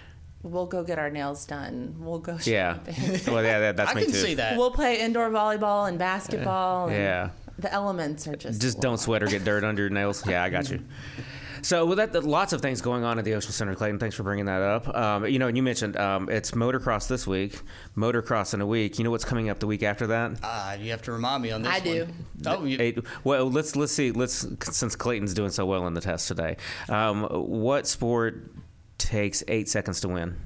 we'll 0.43 0.67
go 0.67 0.83
get 0.83 0.99
our 0.99 1.11
nails 1.11 1.45
done. 1.47 1.97
We'll 1.99 2.19
go. 2.19 2.39
Yeah. 2.45 2.75
shopping. 2.75 3.35
well, 3.35 3.45
yeah, 3.45 3.59
that, 3.61 3.77
that's 3.77 3.91
I 3.91 3.95
me 3.95 4.05
can 4.05 4.13
too. 4.13 4.19
see 4.19 4.35
that. 4.35 4.57
We'll 4.57 4.71
play 4.71 5.01
indoor 5.01 5.31
volleyball 5.31 5.89
and 5.89 5.99
basketball. 5.99 6.89
and 6.89 6.97
Yeah. 6.97 7.31
The 7.59 7.73
elements 7.73 8.29
are 8.29 8.37
just. 8.37 8.61
Just 8.61 8.81
don't 8.81 8.99
sweat 8.99 9.23
or 9.23 9.27
get 9.27 9.45
dirt 9.45 9.65
under 9.65 9.83
your 9.83 9.91
nails. 9.91 10.25
Yeah, 10.27 10.45
I 10.45 10.49
got 10.49 10.71
you. 10.71 10.81
So 11.63 11.87
with 11.87 11.99
that, 11.99 12.25
lots 12.25 12.53
of 12.53 12.61
things 12.61 12.81
going 12.81 13.05
on 13.05 13.19
at 13.19 13.25
the 13.25 13.35
Ocean 13.35 13.53
Center, 13.53 13.75
Clayton. 13.75 13.99
Thanks 13.99 14.17
for 14.17 14.23
bringing 14.23 14.47
that 14.47 14.63
up. 14.63 14.89
Um, 14.97 15.27
you 15.27 15.39
know, 15.39 15.49
and 15.49 15.57
you 15.57 15.63
mentioned 15.63 15.97
um, 15.97 16.29
it's 16.29 16.53
motocross 16.53 17.09
this 17.09 17.27
week, 17.27 17.61
motocross 17.97 18.55
in 18.55 18.61
a 18.61 18.67
week. 18.67 18.99
You 18.99 19.05
know 19.05 19.11
what's 19.11 19.25
coming 19.25 19.49
up 19.49 19.59
the 19.59 19.67
week 19.67 19.83
after 19.83 20.07
that? 20.09 20.39
Ah, 20.43 20.75
you 20.75 20.91
have 20.91 21.03
to 21.03 21.13
remind 21.13 21.43
me 21.43 21.51
on 21.51 21.63
this 21.63 21.73
I 21.73 21.81
do. 21.81 22.05
one. 22.05 22.15
Oh, 22.47 22.65
you, 22.65 22.77
Eight, 22.81 22.99
well, 23.25 23.51
let's 23.51 23.77
let's 23.77 23.93
see. 23.93 24.11
Let's 24.13 24.47
since 24.71 24.95
Clayton's 24.97 25.35
doing 25.35 25.51
so 25.51 25.67
well 25.67 25.87
in 25.87 25.95
the 25.95 26.01
test 26.01 26.29
today. 26.29 26.57
Um, 26.89 27.25
what 27.25 27.87
sport 27.87 28.51
takes 28.99 29.43
eight 29.49 29.69
seconds 29.69 30.01
to 30.03 30.09
win? 30.09 30.37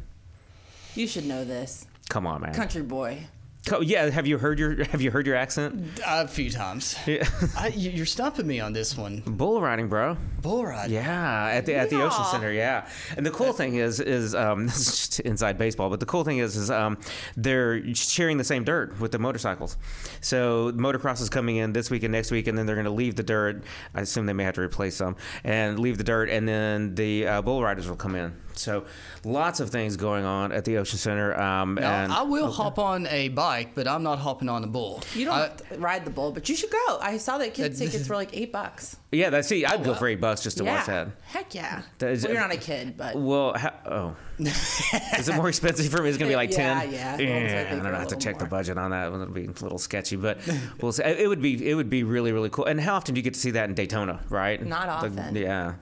You 0.94 1.06
should 1.06 1.24
know 1.26 1.44
this, 1.44 1.86
Come 2.08 2.26
on, 2.26 2.42
man. 2.42 2.54
country 2.54 2.82
boy. 2.82 3.26
Co- 3.64 3.80
yeah, 3.80 4.10
have 4.10 4.26
you 4.26 4.38
heard 4.38 4.58
your 4.58 4.82
have 4.86 5.00
you 5.00 5.12
heard 5.12 5.24
your 5.24 5.36
accent? 5.36 6.00
a 6.04 6.26
few 6.26 6.50
times. 6.50 6.96
Yeah. 7.06 7.28
I, 7.56 7.68
you- 7.68 7.90
you're 7.92 8.06
stumping 8.06 8.46
me 8.46 8.58
on 8.58 8.72
this 8.72 8.96
one. 8.96 9.22
Bull 9.24 9.60
riding, 9.62 9.88
bro. 9.88 10.16
Bull 10.40 10.66
riding. 10.66 10.94
Yeah, 10.96 11.46
at 11.46 11.66
the 11.66 11.74
at 11.76 11.88
the 11.88 12.02
Ocean 12.02 12.24
Center. 12.24 12.50
Yeah, 12.52 12.88
and 13.16 13.24
the 13.24 13.30
cool 13.30 13.52
thing 13.52 13.76
is 13.76 14.00
is 14.00 14.34
um, 14.34 14.66
this 14.66 14.78
is 14.78 14.86
just 14.86 15.20
inside 15.20 15.58
baseball, 15.58 15.90
but 15.90 16.00
the 16.00 16.06
cool 16.06 16.24
thing 16.24 16.38
is 16.38 16.56
is 16.56 16.72
um, 16.72 16.98
they're 17.36 17.94
sharing 17.94 18.36
the 18.36 18.44
same 18.44 18.64
dirt 18.64 18.98
with 18.98 19.12
the 19.12 19.18
motorcycles. 19.20 19.76
So 20.20 20.72
motocross 20.72 21.20
is 21.20 21.30
coming 21.30 21.56
in 21.56 21.72
this 21.72 21.88
week 21.88 22.02
and 22.02 22.10
next 22.10 22.32
week, 22.32 22.48
and 22.48 22.58
then 22.58 22.66
they're 22.66 22.74
going 22.76 22.84
to 22.86 22.90
leave 22.90 23.14
the 23.14 23.22
dirt. 23.22 23.62
I 23.94 24.00
assume 24.00 24.26
they 24.26 24.32
may 24.32 24.44
have 24.44 24.54
to 24.54 24.60
replace 24.62 24.96
some 24.96 25.14
and 25.44 25.78
leave 25.78 25.98
the 25.98 26.04
dirt, 26.04 26.28
and 26.30 26.48
then 26.48 26.96
the 26.96 27.26
uh, 27.28 27.42
bull 27.42 27.62
riders 27.62 27.88
will 27.88 27.96
come 27.96 28.16
in. 28.16 28.34
So 28.54 28.84
lots 29.24 29.60
of 29.60 29.70
things 29.70 29.96
going 29.96 30.24
on 30.24 30.52
at 30.52 30.64
the 30.64 30.78
Ocean 30.78 30.98
Center. 30.98 31.38
Um, 31.40 31.74
Now, 31.76 31.90
and 32.04 32.12
I 32.12 32.22
will 32.22 32.50
hop 32.50 32.78
on 32.78 33.06
a 33.08 33.28
bike 33.28 33.42
bike, 33.42 33.74
but 33.74 33.88
I'm 33.88 34.02
not 34.04 34.18
hopping 34.20 34.48
on 34.48 34.62
the 34.62 34.68
bull. 34.68 35.02
You 35.14 35.24
don't 35.24 35.34
I- 35.34 35.52
ride 35.76 36.04
the 36.04 36.10
bull, 36.10 36.30
but 36.32 36.48
you 36.48 36.54
should 36.54 36.70
go. 36.70 36.98
I 37.00 37.16
saw 37.18 37.38
that 37.38 37.54
kids 37.54 37.78
That- 37.78 37.86
tickets 37.90 38.08
were 38.08 38.14
like 38.14 38.30
eight 38.36 38.52
bucks. 38.52 38.96
Yeah, 39.10 39.30
that's 39.30 39.48
see. 39.48 39.64
I'd 39.66 39.82
go 39.84 39.94
for 39.94 40.06
eight 40.08 40.20
bucks 40.20 40.42
just 40.42 40.58
to 40.58 40.64
yeah. 40.64 40.76
watch 40.76 40.86
that. 40.86 41.08
Heck 41.24 41.54
yeah. 41.54 41.82
That 41.98 42.10
is- 42.12 42.22
well, 42.24 42.32
you're 42.32 42.40
not 42.40 42.52
a 42.52 42.56
kid, 42.56 42.96
but 42.96 43.16
Well, 43.16 43.52
ha- 43.54 43.74
oh, 43.86 44.16
is 44.38 45.28
it 45.28 45.34
more 45.36 45.48
expensive 45.48 45.90
for 45.90 46.02
me? 46.02 46.08
It's 46.08 46.18
gonna 46.18 46.30
be 46.30 46.36
like 46.36 46.50
ten. 46.50 46.90
yeah. 46.92 47.18
yeah. 47.18 47.26
Adults, 47.26 47.52
I 47.52 47.60
I 47.60 47.64
think, 47.64 47.82
don't 47.82 47.82
know. 47.84 47.90
a 47.90 47.92
I 47.94 47.98
have 47.98 48.08
to 48.08 48.14
little 48.14 48.20
check 48.20 48.38
the 48.38 48.46
budget 48.46 48.78
on 48.78 48.90
that. 48.92 49.08
It'll 49.08 49.26
be 49.26 49.44
a 49.46 49.48
little 49.62 49.78
sketchy, 49.78 50.16
but 50.16 50.38
we'll 50.80 50.92
see. 50.92 51.02
It 51.04 51.28
would 51.28 51.42
be 51.42 51.68
it 51.68 51.74
would 51.74 51.90
be 51.90 52.04
really 52.04 52.32
really 52.32 52.48
cool. 52.50 52.64
And 52.66 52.80
how 52.80 52.94
often 52.94 53.14
do 53.14 53.18
you 53.18 53.22
get 53.22 53.34
to 53.34 53.40
see 53.40 53.50
that 53.52 53.68
in 53.68 53.74
Daytona? 53.74 54.20
Right? 54.30 54.64
Not 54.64 54.86
The- 55.02 55.20
often. 55.20 55.36
yeah. 55.36 55.74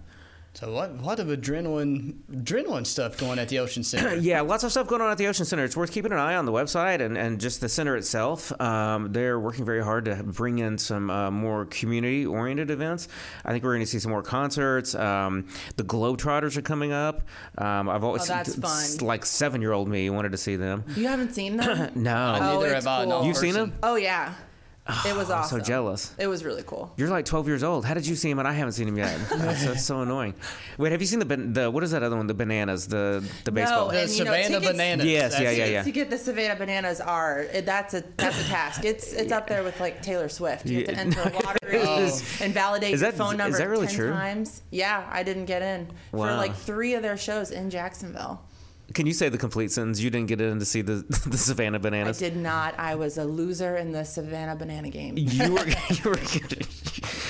So 0.60 0.70
what? 0.74 0.90
What 0.96 1.18
of 1.20 1.28
adrenaline, 1.28 2.16
adrenaline 2.30 2.86
stuff 2.86 3.16
going 3.16 3.38
at 3.38 3.48
the 3.48 3.58
Ocean 3.60 3.82
Center? 3.82 4.14
Yeah, 4.20 4.42
lots 4.42 4.62
of 4.62 4.70
stuff 4.70 4.86
going 4.88 5.00
on 5.00 5.10
at 5.10 5.16
the 5.16 5.26
Ocean 5.26 5.46
Center. 5.46 5.64
It's 5.64 5.74
worth 5.76 5.90
keeping 5.90 6.12
an 6.12 6.18
eye 6.18 6.34
on 6.36 6.44
the 6.44 6.52
website 6.52 7.00
and, 7.00 7.16
and 7.16 7.40
just 7.40 7.62
the 7.62 7.68
center 7.68 7.96
itself. 7.96 8.52
Um, 8.60 9.10
they're 9.10 9.40
working 9.40 9.64
very 9.64 9.82
hard 9.82 10.04
to 10.04 10.16
bring 10.22 10.58
in 10.58 10.76
some 10.76 11.08
uh, 11.08 11.30
more 11.30 11.64
community 11.64 12.26
oriented 12.26 12.70
events. 12.70 13.08
I 13.46 13.52
think 13.52 13.64
we're 13.64 13.70
going 13.72 13.80
to 13.80 13.86
see 13.86 13.98
some 14.00 14.10
more 14.10 14.22
concerts. 14.22 14.94
Um, 14.94 15.48
the 15.76 15.84
Globetrotters 15.84 16.58
are 16.58 16.62
coming 16.62 16.92
up. 16.92 17.22
Um, 17.56 17.88
I've 17.88 18.04
always 18.04 18.22
Oh, 18.30 18.34
that's 18.34 18.56
fun. 18.56 19.06
like 19.06 19.24
seven 19.24 19.62
year 19.62 19.72
old 19.72 19.88
me 19.88 20.10
wanted 20.10 20.32
to 20.32 20.38
see 20.38 20.56
them. 20.56 20.84
you 20.94 21.06
haven't 21.08 21.32
seen 21.34 21.56
them? 21.56 21.90
No. 22.00 22.34
Oh, 22.38 22.60
Neither 22.60 22.74
it's 22.74 22.84
have 22.84 23.04
cool. 23.08 23.20
no 23.22 23.26
You've 23.26 23.36
seen 23.38 23.54
them? 23.54 23.72
oh 23.82 23.94
yeah. 23.94 24.34
It 25.06 25.14
was 25.14 25.30
I'm 25.30 25.44
so 25.44 25.60
jealous. 25.60 26.12
It 26.18 26.26
was 26.26 26.44
really 26.44 26.64
cool. 26.66 26.92
You're 26.96 27.10
like 27.10 27.24
12 27.24 27.46
years 27.46 27.62
old. 27.62 27.84
How 27.84 27.94
did 27.94 28.06
you 28.06 28.16
see 28.16 28.28
him 28.30 28.38
and 28.38 28.48
I 28.48 28.52
haven't 28.52 28.72
seen 28.72 28.88
him 28.88 28.96
yet? 28.96 29.18
That's, 29.30 29.64
that's 29.64 29.84
so 29.84 30.00
annoying. 30.00 30.34
Wait, 30.78 30.90
have 30.90 31.00
you 31.00 31.06
seen 31.06 31.18
the 31.20 31.24
ban- 31.24 31.52
the 31.52 31.70
what 31.70 31.84
is 31.84 31.92
that 31.92 32.02
other 32.02 32.16
one? 32.16 32.26
The 32.26 32.34
bananas, 32.34 32.88
the 32.88 33.22
the 33.44 33.52
baseball. 33.52 33.86
No, 33.88 33.92
The 33.92 34.00
and 34.00 34.10
you 34.10 34.24
know, 34.24 34.32
Savannah 34.32 34.48
tickets- 34.48 34.66
Bananas. 34.72 35.06
Yes, 35.06 35.30
That's 35.32 35.42
yeah, 35.44 35.50
yeah, 35.50 35.64
yeah. 35.66 35.82
To 35.82 35.92
get 35.92 36.10
the 36.10 36.18
Savannah 36.18 36.56
bananas 36.56 37.00
are 37.00 37.40
it, 37.52 37.66
that's 37.66 37.94
a 37.94 38.02
that's 38.16 38.40
a 38.40 38.44
task. 38.48 38.84
It's 38.84 39.12
it's 39.12 39.30
up 39.32 39.46
there 39.46 39.62
with 39.62 39.78
like 39.80 40.02
Taylor 40.02 40.28
Swift. 40.28 40.66
You 40.66 40.78
have 40.78 40.86
to 40.86 40.92
Yeah. 40.92 40.98
enter 40.98 41.20
a 41.20 41.32
lottery 41.44 41.80
Oh. 41.84 42.20
and 42.40 42.52
validate 42.52 42.94
Is 42.94 43.00
your 43.00 43.10
that- 43.12 43.18
phone 43.18 43.34
is 43.34 43.38
number 43.38 43.58
that 43.58 43.68
really 43.68 43.86
10 43.86 43.96
true? 43.96 44.10
times. 44.10 44.62
Yeah, 44.70 45.06
I 45.10 45.22
didn't 45.22 45.44
get 45.44 45.62
in 45.62 45.86
for 46.10 46.16
Wow. 46.18 46.36
like 46.36 46.54
three 46.56 46.94
of 46.94 47.02
their 47.02 47.16
shows 47.16 47.50
in 47.52 47.70
Jacksonville. 47.70 48.42
Can 48.92 49.06
you 49.06 49.12
say 49.12 49.28
the 49.28 49.38
complete 49.38 49.70
sentence? 49.70 50.00
You 50.00 50.10
didn't 50.10 50.28
get 50.28 50.40
in 50.40 50.58
to 50.58 50.64
see 50.64 50.82
the 50.82 51.04
the 51.26 51.38
Savannah 51.38 51.78
Bananas. 51.78 52.20
I 52.22 52.28
did 52.28 52.36
not. 52.36 52.74
I 52.78 52.94
was 52.94 53.18
a 53.18 53.24
loser 53.24 53.76
in 53.76 53.92
the 53.92 54.04
Savannah 54.04 54.56
banana 54.56 54.90
game. 54.90 55.16
You 55.16 55.54
were 55.54 55.66
you 55.90 56.10
were 56.10 56.16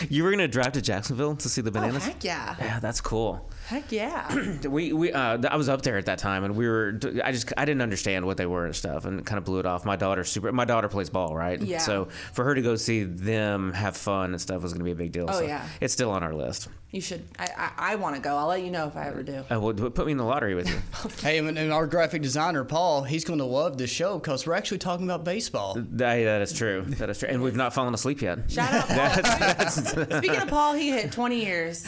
you 0.08 0.24
were 0.24 0.30
gonna 0.30 0.48
drive 0.48 0.72
to 0.72 0.82
Jacksonville 0.82 1.36
to 1.36 1.48
see 1.48 1.60
the 1.60 1.70
bananas? 1.70 1.96
Oh 1.96 1.98
bananas. 2.00 2.14
heck 2.14 2.24
yeah! 2.24 2.56
yeah, 2.58 2.80
that's 2.80 3.00
cool. 3.00 3.48
Heck 3.66 3.90
yeah! 3.92 4.28
We 4.70 4.92
we 4.92 5.12
uh, 5.12 5.38
I 5.48 5.56
was 5.56 5.68
up 5.68 5.82
there 5.82 5.96
at 5.98 6.06
that 6.06 6.18
time, 6.18 6.44
and 6.44 6.56
we 6.56 6.68
were. 6.68 6.98
I 7.24 7.32
just 7.32 7.52
I 7.56 7.64
didn't 7.64 7.82
understand 7.82 8.26
what 8.26 8.36
they 8.36 8.46
were 8.46 8.66
and 8.66 8.74
stuff, 8.74 9.04
and 9.04 9.24
kind 9.24 9.38
of 9.38 9.44
blew 9.44 9.58
it 9.58 9.66
off. 9.66 9.84
My 9.84 9.96
daughter 9.96 10.24
super. 10.24 10.52
My 10.52 10.64
daughter 10.64 10.88
plays 10.88 11.10
ball, 11.10 11.34
right? 11.36 11.60
Yeah. 11.60 11.78
So 11.78 12.06
for 12.32 12.44
her 12.44 12.54
to 12.54 12.62
go 12.62 12.76
see 12.76 13.04
them 13.04 13.72
have 13.72 13.96
fun 13.96 14.30
and 14.30 14.40
stuff 14.40 14.62
was 14.62 14.72
gonna 14.72 14.84
be 14.84 14.92
a 14.92 14.96
big 14.96 15.12
deal. 15.12 15.26
Oh, 15.28 15.38
so 15.40 15.46
yeah. 15.46 15.66
It's 15.80 15.92
still 15.92 16.10
on 16.10 16.22
our 16.22 16.34
list. 16.34 16.68
You 16.90 17.00
should. 17.00 17.24
I 17.38 17.48
I, 17.56 17.92
I 17.92 17.94
want 17.96 18.16
to 18.16 18.20
go. 18.20 18.36
I'll 18.36 18.48
let 18.48 18.62
you 18.62 18.70
know 18.70 18.86
if 18.88 18.96
I 18.96 19.06
ever 19.06 19.22
do. 19.22 19.44
Uh, 19.50 19.60
well, 19.60 19.72
put 19.72 20.06
me 20.06 20.12
in 20.12 20.18
the 20.18 20.24
lottery 20.24 20.54
with 20.54 20.68
you. 20.68 20.76
Hey, 21.22 21.38
and 21.38 21.56
and 21.58 21.72
our 21.72 21.86
graphic 21.86 22.22
designer 22.22 22.64
Paul, 22.64 23.02
he's 23.02 23.24
going 23.24 23.38
to 23.38 23.44
love 23.44 23.76
this 23.78 23.90
show 23.90 24.18
because 24.18 24.46
we're 24.46 24.54
actually 24.54 24.78
talking 24.78 25.06
about 25.06 25.24
baseball. 25.24 25.74
that, 25.74 26.24
that 26.24 26.42
is 26.42 26.52
true. 26.52 26.82
That 26.82 27.10
is 27.10 27.18
true. 27.18 27.28
And 27.28 27.42
we've 27.42 27.56
not 27.56 27.74
fallen 27.74 27.92
asleep 27.94 28.22
yet. 28.22 28.50
Shout 28.50 28.72
out 28.72 28.88
Paul. 28.88 29.89
Speaking 29.90 30.36
of 30.36 30.48
Paul, 30.48 30.74
he 30.74 30.90
hit 30.90 31.12
20 31.12 31.44
years. 31.44 31.86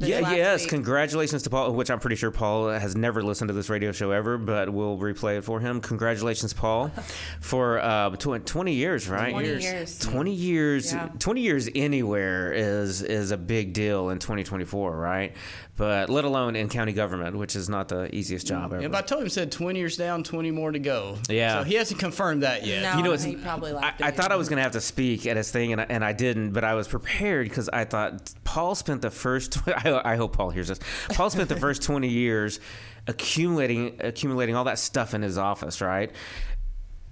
Yeah, 0.00 0.32
yes. 0.34 0.60
week. 0.62 0.70
Congratulations 0.70 1.42
to 1.42 1.50
Paul, 1.50 1.72
which 1.72 1.90
I'm 1.90 1.98
pretty 1.98 2.16
sure 2.16 2.30
Paul 2.30 2.68
has 2.68 2.94
never 2.94 3.22
listened 3.22 3.48
to 3.48 3.54
this 3.54 3.68
radio 3.68 3.92
show 3.92 4.10
ever, 4.10 4.38
but 4.38 4.70
we'll 4.72 4.96
replay 4.96 5.38
it 5.38 5.44
for 5.44 5.58
him. 5.60 5.80
Congratulations, 5.80 6.52
Paul, 6.52 6.88
for 7.40 7.80
uh, 7.80 8.10
tw- 8.10 8.44
20 8.44 8.72
years, 8.72 9.08
right? 9.08 9.32
20 9.32 9.48
years. 9.60 9.98
20 9.98 10.32
years. 10.32 10.92
Yeah. 10.92 11.08
20 11.18 11.40
years 11.40 11.68
anywhere 11.74 12.52
is 12.52 13.02
is 13.02 13.30
a 13.30 13.36
big 13.36 13.72
deal 13.72 14.10
in 14.10 14.18
2024, 14.18 14.96
right? 14.96 15.34
But 15.78 16.10
let 16.10 16.24
alone 16.24 16.56
in 16.56 16.68
county 16.68 16.92
government, 16.92 17.36
which 17.36 17.54
is 17.54 17.68
not 17.68 17.86
the 17.86 18.12
easiest 18.12 18.48
job 18.48 18.72
ever. 18.72 18.82
Yeah, 18.82 18.88
but 18.88 19.04
I 19.04 19.06
told 19.06 19.22
him 19.22 19.28
said 19.28 19.52
20 19.52 19.78
years 19.78 19.96
down, 19.96 20.24
20 20.24 20.50
more 20.50 20.72
to 20.72 20.80
go. 20.80 21.16
Yeah. 21.30 21.60
So 21.60 21.62
he 21.62 21.74
hasn't 21.74 22.00
confirmed 22.00 22.42
that 22.42 22.66
yet. 22.66 22.82
No, 22.82 22.96
you 22.98 23.04
know, 23.04 23.16
he 23.16 23.36
probably 23.36 23.72
I, 23.72 23.94
I 24.00 24.10
thought. 24.10 24.32
I 24.32 24.36
was 24.36 24.48
going 24.48 24.56
to 24.56 24.64
have 24.64 24.72
to 24.72 24.80
speak 24.80 25.24
at 25.24 25.36
his 25.36 25.52
thing, 25.52 25.70
and 25.70 25.80
I, 25.80 25.86
and 25.88 26.04
I 26.04 26.12
didn't, 26.12 26.50
but 26.50 26.64
I 26.64 26.74
was 26.74 26.88
prepared 26.88 27.48
because 27.48 27.68
I 27.68 27.84
thought 27.84 28.34
Paul 28.42 28.74
spent 28.74 29.02
the 29.02 29.10
first. 29.10 29.56
I, 29.68 30.00
I 30.04 30.16
hope 30.16 30.36
Paul 30.36 30.50
hears 30.50 30.66
this. 30.66 30.80
Paul 31.10 31.30
spent 31.30 31.48
the 31.48 31.56
first 31.56 31.82
twenty 31.84 32.08
years 32.08 32.58
accumulating 33.06 34.00
accumulating 34.00 34.56
all 34.56 34.64
that 34.64 34.80
stuff 34.80 35.14
in 35.14 35.22
his 35.22 35.38
office, 35.38 35.80
right? 35.80 36.10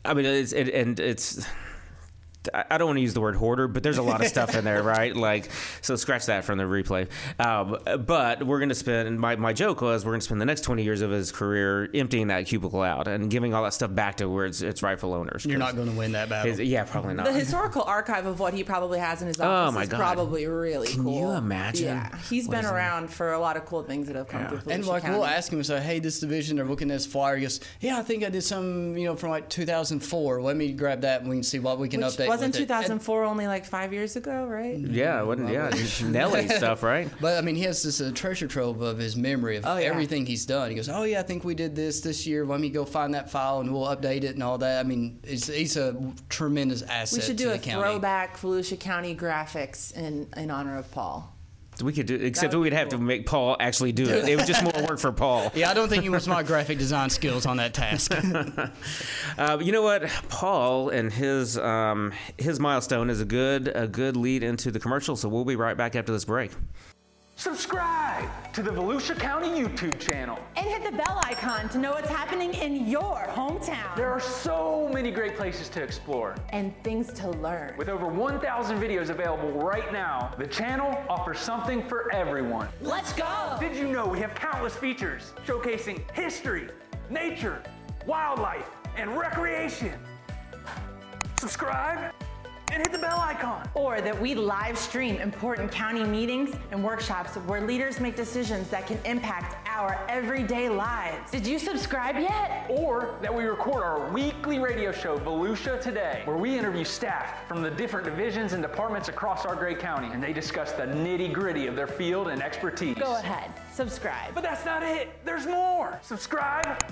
I 0.04 0.14
mean, 0.14 0.24
it's 0.26 0.52
it, 0.52 0.70
and 0.70 0.98
it's. 0.98 1.46
I 2.54 2.64
I 2.70 2.78
don't 2.78 2.86
want 2.88 2.96
to 2.98 3.02
use 3.02 3.14
the 3.14 3.20
word 3.20 3.36
hoarder, 3.36 3.68
but 3.68 3.82
there's 3.82 3.98
a 3.98 4.02
lot 4.02 4.20
of 4.20 4.26
stuff 4.26 4.54
in 4.54 4.64
there, 4.64 4.82
right? 4.96 5.14
Like, 5.16 5.50
so 5.82 5.96
scratch 5.96 6.26
that 6.26 6.44
from 6.44 6.58
the 6.58 6.64
replay. 6.64 7.08
Um, 7.38 7.78
but 8.04 8.42
we're 8.42 8.58
going 8.58 8.68
to 8.70 8.74
spend, 8.74 9.18
my, 9.18 9.36
my 9.36 9.52
joke 9.52 9.80
was, 9.80 10.04
we're 10.04 10.12
going 10.12 10.20
to 10.20 10.24
spend 10.24 10.40
the 10.40 10.44
next 10.44 10.60
20 10.62 10.82
years 10.82 11.00
of 11.00 11.10
his 11.10 11.32
career 11.32 11.88
emptying 11.94 12.26
that 12.28 12.46
cubicle 12.46 12.82
out 12.82 13.08
and 13.08 13.30
giving 13.30 13.54
all 13.54 13.62
that 13.64 13.72
stuff 13.74 13.94
back 13.94 14.16
to 14.18 14.28
where 14.28 14.46
it's, 14.46 14.60
its 14.62 14.82
rightful 14.82 15.14
owners. 15.14 15.44
You're 15.46 15.58
not 15.58 15.74
going 15.76 15.90
to 15.90 15.96
win 15.96 16.12
that 16.12 16.28
battle. 16.28 16.50
His- 16.50 16.60
yeah, 16.60 16.84
probably 16.84 17.14
not. 17.14 17.26
The 17.26 17.32
historical 17.44 17.82
archive 17.82 18.26
of 18.26 18.38
what 18.40 18.52
he 18.54 18.62
probably 18.64 18.98
has 18.98 19.22
in 19.22 19.28
his 19.28 19.40
office 19.40 19.70
Oh, 19.70 19.72
my 19.74 19.82
is 19.84 19.88
God. 19.88 19.98
probably 19.98 20.46
really 20.46 20.88
Can 20.88 21.04
cool. 21.04 21.18
you 21.20 21.30
imagine 21.36 21.86
Yeah, 21.86 22.16
he's 22.28 22.46
what 22.46 22.52
been 22.56 22.64
is 22.64 22.70
in 22.70 22.76
around 22.76 23.08
for 23.10 23.32
a 23.32 23.38
lot 23.38 23.56
of 23.56 23.64
cool 23.66 23.82
things 23.82 24.06
that 24.08 24.16
have 24.16 24.28
come 24.28 24.46
through. 24.48 24.60
and 24.72 24.82
Volusia 24.84 24.86
like 24.88 25.02
County. 25.02 25.16
we'll 25.18 25.26
ask 25.26 25.52
him, 25.52 25.62
say, 25.64 25.80
"Hey, 25.80 25.98
this 25.98 26.20
division, 26.20 26.56
they're 26.56 26.64
looking 26.66 26.90
at 26.90 26.94
this 26.94 27.06
flyer." 27.06 27.36
He 27.36 27.42
goes, 27.42 27.60
"Yeah, 27.80 27.98
I 27.98 28.02
think 28.02 28.24
I 28.24 28.28
did 28.28 28.42
some, 28.42 28.96
you 28.96 29.04
know, 29.06 29.16
from 29.16 29.30
like 29.30 29.48
2004. 29.48 30.42
Let 30.42 30.56
me 30.56 30.72
grab 30.72 31.02
that, 31.02 31.20
and 31.20 31.30
we 31.30 31.36
can 31.36 31.42
see 31.42 31.58
what 31.58 31.78
we 31.78 31.88
can 31.88 32.00
Which 32.00 32.14
update." 32.14 32.28
Wasn't 32.36 32.54
with 32.54 32.62
it." 32.62 32.66
2004 32.74 33.24
only 33.24 33.46
like 33.46 33.64
five 33.64 33.92
years 33.92 34.16
ago, 34.16 34.46
right? 34.46 34.78
Yeah, 34.78 35.20
it 35.20 35.26
wasn't 35.26 35.50
yeah, 35.50 35.70
Nelly 36.08 36.48
stuff, 36.60 36.82
right? 36.82 37.10
But 37.20 37.38
I 37.38 37.40
mean, 37.40 37.54
he 37.56 37.62
has 37.62 37.82
this 37.82 38.00
uh, 38.00 38.10
treasure 38.14 38.46
trove 38.46 38.80
of 38.80 38.98
his 38.98 39.16
memory 39.16 39.56
of 39.56 39.66
Oh, 39.66 39.76
yeah. 39.76 39.86
everything 39.86 40.26
he's 40.26 40.46
done. 40.46 40.70
He 40.70 40.76
goes, 40.76 40.88
"Oh 40.88 41.02
yeah, 41.04 41.20
I 41.20 41.22
think 41.22 41.44
we 41.44 41.54
did 41.54 41.74
this 41.76 42.00
this 42.00 42.26
year. 42.26 42.44
Let 42.46 42.60
me 42.60 42.70
go 42.70 42.84
find 42.84 43.14
that 43.14 43.30
file 43.30 43.60
and 43.60 43.72
we'll 43.72 43.86
update 43.86 44.24
it 44.24 44.34
and 44.34 44.42
all 44.42 44.58
that." 44.58 44.80
I 44.80 44.88
mean, 44.88 45.20
it's, 45.24 45.46
he's 45.48 45.76
a 45.76 45.96
tremendous 46.28 46.82
asset. 46.82 47.18
We 47.18 47.22
should 47.24 47.36
do 47.36 47.48
the 47.48 47.54
a 47.54 47.58
throwback 47.58 48.36
Volusia 48.38 48.78
County 48.78 49.14
graphics 49.14 49.92
in 49.96 50.28
in 50.36 50.50
honor 50.50 50.78
of 50.78 50.90
Paul. 50.90 51.35
We 51.82 51.92
could 51.92 52.06
do, 52.06 52.14
except 52.14 52.54
we'd 52.54 52.72
have 52.72 52.88
to 52.90 52.98
make 52.98 53.26
Paul 53.26 53.56
actually 53.60 53.92
do 53.92 54.04
it. 54.04 54.28
It 54.28 54.36
was 54.36 54.46
just 54.46 54.62
more 54.62 54.86
work 54.88 54.98
for 54.98 55.12
Paul. 55.12 55.52
Yeah, 55.54 55.70
I 55.70 55.74
don't 55.74 55.88
think 55.88 56.02
he 56.02 56.10
wants 56.10 56.26
my 56.26 56.42
graphic 56.42 56.78
design 56.78 57.08
skills 57.10 57.46
on 57.46 57.56
that 57.58 57.74
task. 57.74 58.12
Uh, 59.38 59.58
you 59.60 59.70
know 59.70 59.82
what, 59.82 60.08
Paul 60.28 60.88
and 60.88 61.12
his 61.12 61.58
um, 61.58 62.12
his 62.38 62.58
milestone 62.58 63.10
is 63.10 63.20
a 63.20 63.24
good 63.24 63.68
a 63.68 63.86
good 63.86 64.16
lead 64.16 64.42
into 64.42 64.70
the 64.70 64.80
commercial. 64.80 65.14
So 65.14 65.28
we'll 65.28 65.44
be 65.44 65.56
right 65.56 65.76
back 65.76 65.94
after 65.94 66.10
this 66.12 66.24
break. 66.24 66.52
Subscribe 67.38 68.26
to 68.54 68.62
the 68.62 68.70
Volusia 68.70 69.14
County 69.14 69.48
YouTube 69.48 70.00
channel. 70.00 70.38
And 70.56 70.66
hit 70.66 70.82
the 70.82 70.96
bell 70.96 71.20
icon 71.22 71.68
to 71.68 71.76
know 71.76 71.90
what's 71.90 72.08
happening 72.08 72.54
in 72.54 72.88
your 72.88 73.26
hometown. 73.28 73.94
There 73.94 74.10
are 74.10 74.20
so 74.20 74.88
many 74.90 75.10
great 75.10 75.36
places 75.36 75.68
to 75.68 75.82
explore. 75.82 76.34
And 76.48 76.72
things 76.82 77.12
to 77.12 77.28
learn. 77.32 77.76
With 77.76 77.90
over 77.90 78.06
1,000 78.06 78.80
videos 78.80 79.10
available 79.10 79.52
right 79.52 79.92
now, 79.92 80.34
the 80.38 80.46
channel 80.46 81.04
offers 81.10 81.38
something 81.38 81.86
for 81.86 82.10
everyone. 82.14 82.68
Let's 82.80 83.12
go! 83.12 83.58
Did 83.60 83.76
you 83.76 83.86
know 83.86 84.06
we 84.06 84.18
have 84.20 84.34
countless 84.34 84.74
features 84.74 85.34
showcasing 85.46 86.10
history, 86.12 86.70
nature, 87.10 87.62
wildlife, 88.06 88.70
and 88.96 89.14
recreation? 89.14 90.00
Subscribe 91.38 92.14
and 92.72 92.82
hit 92.82 92.92
the 92.92 92.98
bell 92.98 93.18
icon. 93.18 93.68
Or 93.74 94.00
that 94.00 94.20
we 94.20 94.34
live 94.34 94.76
stream 94.76 95.16
important 95.16 95.70
county 95.70 96.04
meetings 96.04 96.54
and 96.70 96.82
workshops 96.82 97.34
where 97.36 97.60
leaders 97.66 98.00
make 98.00 98.16
decisions 98.16 98.68
that 98.68 98.86
can 98.86 98.98
impact 99.04 99.56
our 99.68 100.04
everyday 100.08 100.68
lives. 100.68 101.30
Did 101.30 101.46
you 101.46 101.58
subscribe 101.58 102.16
yet? 102.16 102.66
Or 102.68 103.16
that 103.22 103.34
we 103.34 103.44
record 103.44 103.82
our 103.82 104.10
weekly 104.10 104.58
radio 104.58 104.92
show, 104.92 105.18
Volusia 105.18 105.80
Today, 105.80 106.22
where 106.24 106.36
we 106.36 106.58
interview 106.58 106.84
staff 106.84 107.46
from 107.46 107.62
the 107.62 107.70
different 107.70 108.04
divisions 108.04 108.52
and 108.52 108.62
departments 108.62 109.08
across 109.08 109.46
our 109.46 109.54
great 109.54 109.78
county, 109.78 110.08
and 110.12 110.22
they 110.22 110.32
discuss 110.32 110.72
the 110.72 110.84
nitty 110.84 111.32
gritty 111.32 111.66
of 111.66 111.76
their 111.76 111.86
field 111.86 112.28
and 112.28 112.42
expertise. 112.42 112.96
Go 112.96 113.16
ahead, 113.16 113.50
subscribe. 113.72 114.34
But 114.34 114.42
that's 114.42 114.64
not 114.64 114.82
it. 114.82 115.10
There's 115.24 115.46
more. 115.46 115.98
Subscribe 116.02 116.82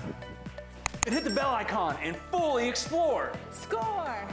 and 1.05 1.13
hit 1.13 1.23
the 1.23 1.29
bell 1.29 1.53
icon 1.53 1.97
and 2.01 2.15
fully 2.31 2.67
explore. 2.67 3.31
Score! 3.51 4.27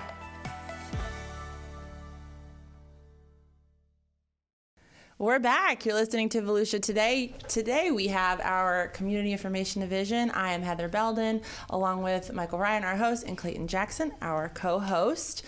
We're 5.22 5.38
back. 5.38 5.86
You're 5.86 5.94
listening 5.94 6.30
to 6.30 6.42
Volusia 6.42 6.82
Today. 6.82 7.36
Today 7.46 7.92
we 7.92 8.08
have 8.08 8.40
our 8.40 8.88
Community 8.88 9.30
Information 9.30 9.80
Division. 9.80 10.32
I 10.32 10.50
am 10.50 10.62
Heather 10.62 10.88
Belden, 10.88 11.42
along 11.70 12.02
with 12.02 12.32
Michael 12.32 12.58
Ryan, 12.58 12.82
our 12.82 12.96
host, 12.96 13.24
and 13.24 13.38
Clayton 13.38 13.68
Jackson, 13.68 14.10
our 14.20 14.48
co-host. 14.48 15.44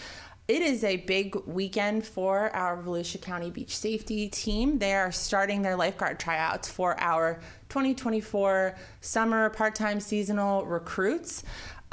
It 0.46 0.62
is 0.62 0.84
a 0.84 0.98
big 0.98 1.34
weekend 1.46 2.06
for 2.06 2.54
our 2.54 2.80
Volusia 2.80 3.20
County 3.20 3.50
Beach 3.50 3.76
Safety 3.76 4.28
Team. 4.28 4.78
They 4.78 4.94
are 4.94 5.10
starting 5.10 5.62
their 5.62 5.74
lifeguard 5.74 6.20
tryouts 6.20 6.70
for 6.70 6.94
our 7.00 7.40
2024 7.70 8.76
summer 9.00 9.50
part-time 9.50 9.98
seasonal 9.98 10.66
recruits. 10.66 11.42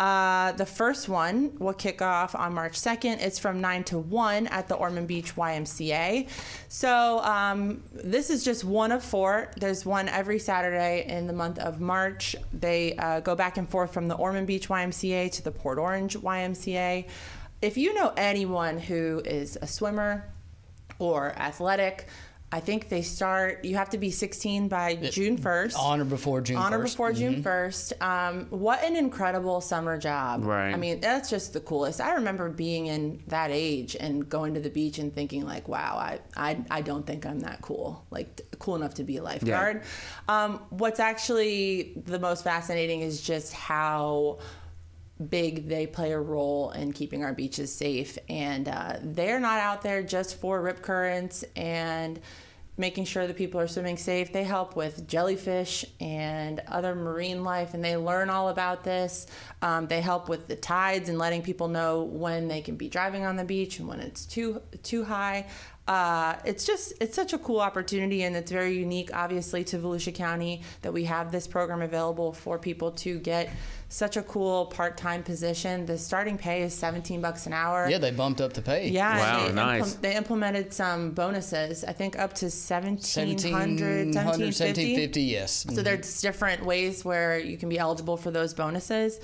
Uh, 0.02 0.52
the 0.54 0.66
first 0.66 1.08
one 1.08 1.56
will 1.60 1.76
kick 1.76 2.02
off 2.02 2.34
on 2.34 2.56
March 2.56 2.74
2nd. 2.74 3.22
It's 3.22 3.38
from 3.38 3.62
9 3.62 3.84
to 3.84 4.00
1 4.00 4.48
at 4.48 4.68
the 4.68 4.74
Ormond 4.74 5.08
Beach 5.08 5.36
YMCA. 5.36 6.28
So 6.70 7.20
um, 7.20 7.84
this 7.94 8.32
is 8.32 8.44
just 8.44 8.64
one 8.64 8.92
of 8.92 9.04
four. 9.04 9.52
There's 9.58 9.86
one 9.86 10.10
every 10.10 10.40
Saturday 10.40 11.06
in 11.08 11.28
the 11.28 11.34
month 11.34 11.60
of 11.60 11.80
March. 11.80 12.36
They 12.52 12.96
uh, 12.96 13.20
go 13.20 13.36
back 13.36 13.58
and 13.58 13.70
forth 13.70 13.94
from 13.94 14.08
the 14.08 14.16
Ormond 14.16 14.48
Beach 14.48 14.70
YMCA 14.70 15.34
to 15.34 15.44
the 15.44 15.52
Port 15.52 15.78
Orange 15.78 16.18
YMCA. 16.18 17.06
If 17.62 17.78
you 17.78 17.94
know 17.94 18.12
anyone 18.18 18.80
who 18.80 19.22
is 19.24 19.56
a 19.62 19.68
swimmer 19.68 20.26
or 20.98 21.34
athletic, 21.38 22.08
I 22.54 22.60
think 22.60 22.90
they 22.90 23.02
start. 23.02 23.64
You 23.64 23.78
have 23.78 23.90
to 23.92 23.98
be 23.98 24.12
16 24.12 24.68
by 24.68 24.96
June 24.96 25.38
1st. 25.38 25.78
On 25.78 26.02
or 26.02 26.06
before 26.06 26.42
June 26.42 26.58
On 26.58 26.74
or 26.74 26.80
1st. 26.80 26.84
before 26.84 27.14
June 27.14 27.44
1st. 27.44 28.02
Um, 28.02 28.46
what 28.50 28.84
an 28.84 28.98
incredible 28.98 29.62
summer 29.62 29.98
job. 29.98 30.44
Right. 30.44 30.74
I 30.74 30.76
mean, 30.76 31.00
that's 31.00 31.30
just 31.30 31.54
the 31.54 31.62
coolest. 31.62 32.02
I 32.02 32.16
remember 32.16 32.50
being 32.50 32.88
in 32.88 33.24
that 33.28 33.52
age 33.52 33.96
and 33.98 34.28
going 34.28 34.54
to 34.56 34.60
the 34.60 34.70
beach 34.70 35.00
and 35.00 35.16
thinking, 35.16 35.46
like, 35.46 35.70
wow, 35.70 35.96
I, 35.98 36.20
I, 36.36 36.58
I 36.70 36.82
don't 36.82 37.08
think 37.08 37.26
I'm 37.26 37.40
that 37.40 37.62
cool. 37.62 38.06
Like, 38.12 38.42
cool 38.60 38.76
enough 38.76 38.96
to 38.96 39.06
be 39.06 39.16
a 39.18 39.24
lifeguard. 39.24 39.84
Um, 40.28 40.60
what's 40.72 41.00
actually 41.00 41.94
the 42.06 42.20
most 42.20 42.44
fascinating 42.44 43.00
is 43.00 43.22
just 43.22 43.54
how 43.54 44.40
big 45.30 45.68
they 45.68 45.88
play 45.88 46.12
a 46.12 46.20
role 46.20 46.72
in 46.72 46.94
keeping 46.94 47.24
our 47.24 47.34
beaches 47.34 47.74
safe. 47.74 48.18
And 48.30 48.68
uh, 48.68 48.98
they're 49.02 49.40
not 49.40 49.60
out 49.60 49.82
there 49.82 50.04
just 50.04 50.40
for 50.40 50.62
rip 50.62 50.82
currents 50.82 51.44
and 51.56 52.20
making 52.78 53.06
sure 53.06 53.28
that 53.28 53.36
people 53.36 53.60
are 53.60 53.68
swimming 53.68 53.98
safe. 53.98 54.34
They 54.34 54.44
help 54.44 54.76
with 54.76 55.08
jellyfish 55.08 55.86
and 56.00 56.62
other 56.68 56.96
marine 56.96 57.44
life, 57.44 57.74
and 57.74 57.84
they 57.84 57.96
learn 57.96 58.30
all 58.30 58.50
about 58.50 58.84
this. 58.84 59.28
Um, 59.62 59.88
they 59.88 60.02
help 60.02 60.30
with 60.30 60.48
the 60.48 60.56
tides 60.56 61.10
and 61.10 61.18
letting 61.18 61.42
people 61.42 61.68
know 61.68 62.04
when 62.04 62.48
they 62.48 62.62
can 62.62 62.76
be 62.76 62.90
driving 62.90 63.26
on 63.26 63.36
the 63.36 63.44
beach 63.44 63.80
and 63.80 63.88
when 63.88 64.00
it's 64.00 64.26
too 64.26 64.62
too 64.84 65.04
high. 65.04 65.48
Uh, 65.92 66.38
it's 66.46 66.64
just 66.72 66.94
it's 67.02 67.16
such 67.22 67.34
a 67.34 67.38
cool 67.38 67.60
opportunity 67.60 68.24
and 68.24 68.34
it's 68.40 68.50
very 68.62 68.74
unique 68.88 69.10
obviously 69.14 69.62
to 69.62 69.76
volusia 69.78 70.14
county 70.16 70.62
that 70.84 70.94
we 70.94 71.04
have 71.04 71.34
this 71.34 71.48
program 71.48 71.82
available 71.82 72.32
for 72.32 72.58
people 72.58 72.92
to 72.92 73.20
get 73.20 73.50
such 73.90 74.16
a 74.16 74.24
cool 74.34 74.68
part-time 74.68 75.22
position 75.22 75.86
the 75.86 75.98
starting 75.98 76.38
pay 76.38 76.62
is 76.62 76.74
17 76.74 77.20
bucks 77.20 77.46
an 77.46 77.52
hour 77.52 77.90
Yeah, 77.90 77.98
they 77.98 78.12
bumped 78.12 78.40
up 78.40 78.54
the 78.54 78.62
pay. 78.62 78.88
yeah 78.88 79.18
Wow, 79.18 79.48
they, 79.48 79.54
nice. 79.54 79.94
they 79.96 80.16
implemented 80.16 80.72
some 80.72 81.12
bonuses 81.12 81.84
i 81.84 81.92
think 81.92 82.18
up 82.18 82.32
to 82.36 82.46
1700 82.46 84.16
1700, 84.16 84.16
1750 84.16 84.96
1750, 84.96 85.22
yes. 85.24 85.66
so 85.76 85.82
there's 85.82 86.22
different 86.22 86.64
ways 86.66 87.04
where 87.04 87.38
you 87.38 87.58
can 87.58 87.68
be 87.68 87.78
eligible 87.78 88.16
for 88.16 88.32
those 88.32 88.54
bonuses. 88.54 89.20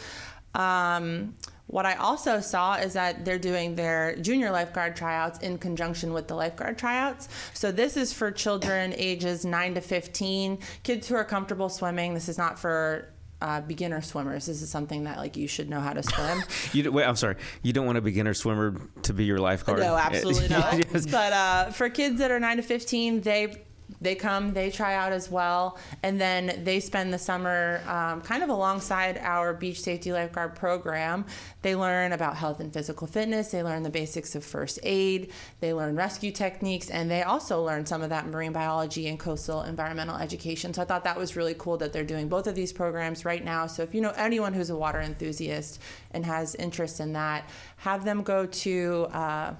Um, 0.53 1.36
what 1.67 1.86
I 1.86 1.95
also 1.95 2.39
saw 2.39 2.75
is 2.75 2.93
that 2.93 3.25
they're 3.25 3.38
doing 3.38 3.75
their 3.75 4.15
junior 4.15 4.51
lifeguard 4.51 4.95
tryouts 4.95 5.39
in 5.39 5.57
conjunction 5.57 6.13
with 6.13 6.27
the 6.27 6.36
lifeguard 6.36 6.77
tryouts. 6.77 7.27
So 7.53 7.71
this 7.71 7.97
is 7.97 8.13
for 8.13 8.31
children 8.31 8.93
ages 8.95 9.45
9 9.45 9.75
to 9.75 9.81
15, 9.81 10.59
kids 10.83 11.07
who 11.07 11.15
are 11.15 11.25
comfortable 11.25 11.69
swimming. 11.69 12.13
This 12.13 12.29
is 12.29 12.38
not 12.38 12.57
for 12.57 13.13
uh, 13.41 13.62
beginner 13.62 14.01
swimmers. 14.01 14.45
This 14.47 14.62
is 14.62 14.69
something 14.69 15.03
that 15.03 15.17
like 15.17 15.38
you 15.38 15.47
should 15.47 15.69
know 15.69 15.79
how 15.79 15.93
to 15.93 16.01
swim. 16.03 16.41
You 16.74 16.91
wait, 16.91 17.05
I'm 17.05 17.15
sorry. 17.15 17.36
You 17.62 17.74
don't 17.74 17.86
want 17.86 17.97
a 17.97 18.01
beginner 18.01 18.33
swimmer 18.33 18.79
to 19.03 19.13
be 19.13 19.25
your 19.25 19.39
lifeguard. 19.39 19.79
No, 19.79 19.95
absolutely 19.95 20.47
not. 20.50 20.81
But 20.91 21.33
uh, 21.33 21.69
for 21.71 21.89
kids 21.89 22.17
that 22.19 22.31
are 22.31 22.39
nine 22.39 22.57
to 22.57 22.63
fifteen, 22.63 23.21
they 23.21 23.63
they 24.01 24.15
come, 24.15 24.53
they 24.53 24.69
try 24.69 24.95
out 24.95 25.11
as 25.11 25.29
well, 25.31 25.77
and 26.03 26.19
then 26.19 26.61
they 26.63 26.79
spend 26.79 27.13
the 27.13 27.17
summer 27.17 27.81
um, 27.87 28.21
kind 28.21 28.43
of 28.43 28.49
alongside 28.49 29.17
our 29.17 29.53
beach 29.53 29.81
safety 29.81 30.11
lifeguard 30.11 30.55
program. 30.55 31.25
They 31.61 31.75
learn 31.75 32.13
about 32.13 32.35
health 32.35 32.59
and 32.59 32.71
physical 32.71 33.07
fitness. 33.07 33.49
They 33.49 33.63
learn 33.63 33.83
the 33.83 33.89
basics 33.89 34.35
of 34.35 34.43
first 34.43 34.79
aid. 34.83 35.31
They 35.59 35.73
learn 35.73 35.95
rescue 35.95 36.31
techniques, 36.31 36.89
and 36.89 37.09
they 37.09 37.23
also 37.23 37.63
learn 37.63 37.85
some 37.85 38.01
of 38.01 38.09
that 38.09 38.27
marine 38.27 38.53
biology 38.53 39.07
and 39.07 39.19
coastal 39.19 39.63
environmental 39.63 40.17
education. 40.17 40.73
So 40.73 40.81
I 40.81 40.86
thought 40.86 41.03
that 41.03 41.17
was 41.17 41.36
really 41.36 41.55
cool 41.57 41.77
that 41.77 41.91
they're 41.91 42.03
doing 42.03 42.27
both 42.27 42.47
of 42.47 42.55
these 42.55 42.71
programs 42.71 43.25
right 43.25 43.43
now. 43.43 43.67
So 43.67 43.83
if 43.83 43.95
you 43.95 44.01
know 44.01 44.13
anyone 44.15 44.53
who's 44.53 44.69
a 44.69 44.75
water 44.75 45.01
enthusiast 45.01 45.81
and 46.12 46.25
has 46.25 46.55
interest 46.55 46.99
in 46.99 47.13
that, 47.13 47.49
have 47.77 48.05
them 48.05 48.23
go 48.23 48.45
to. 48.45 49.07
Uh, 49.12 49.55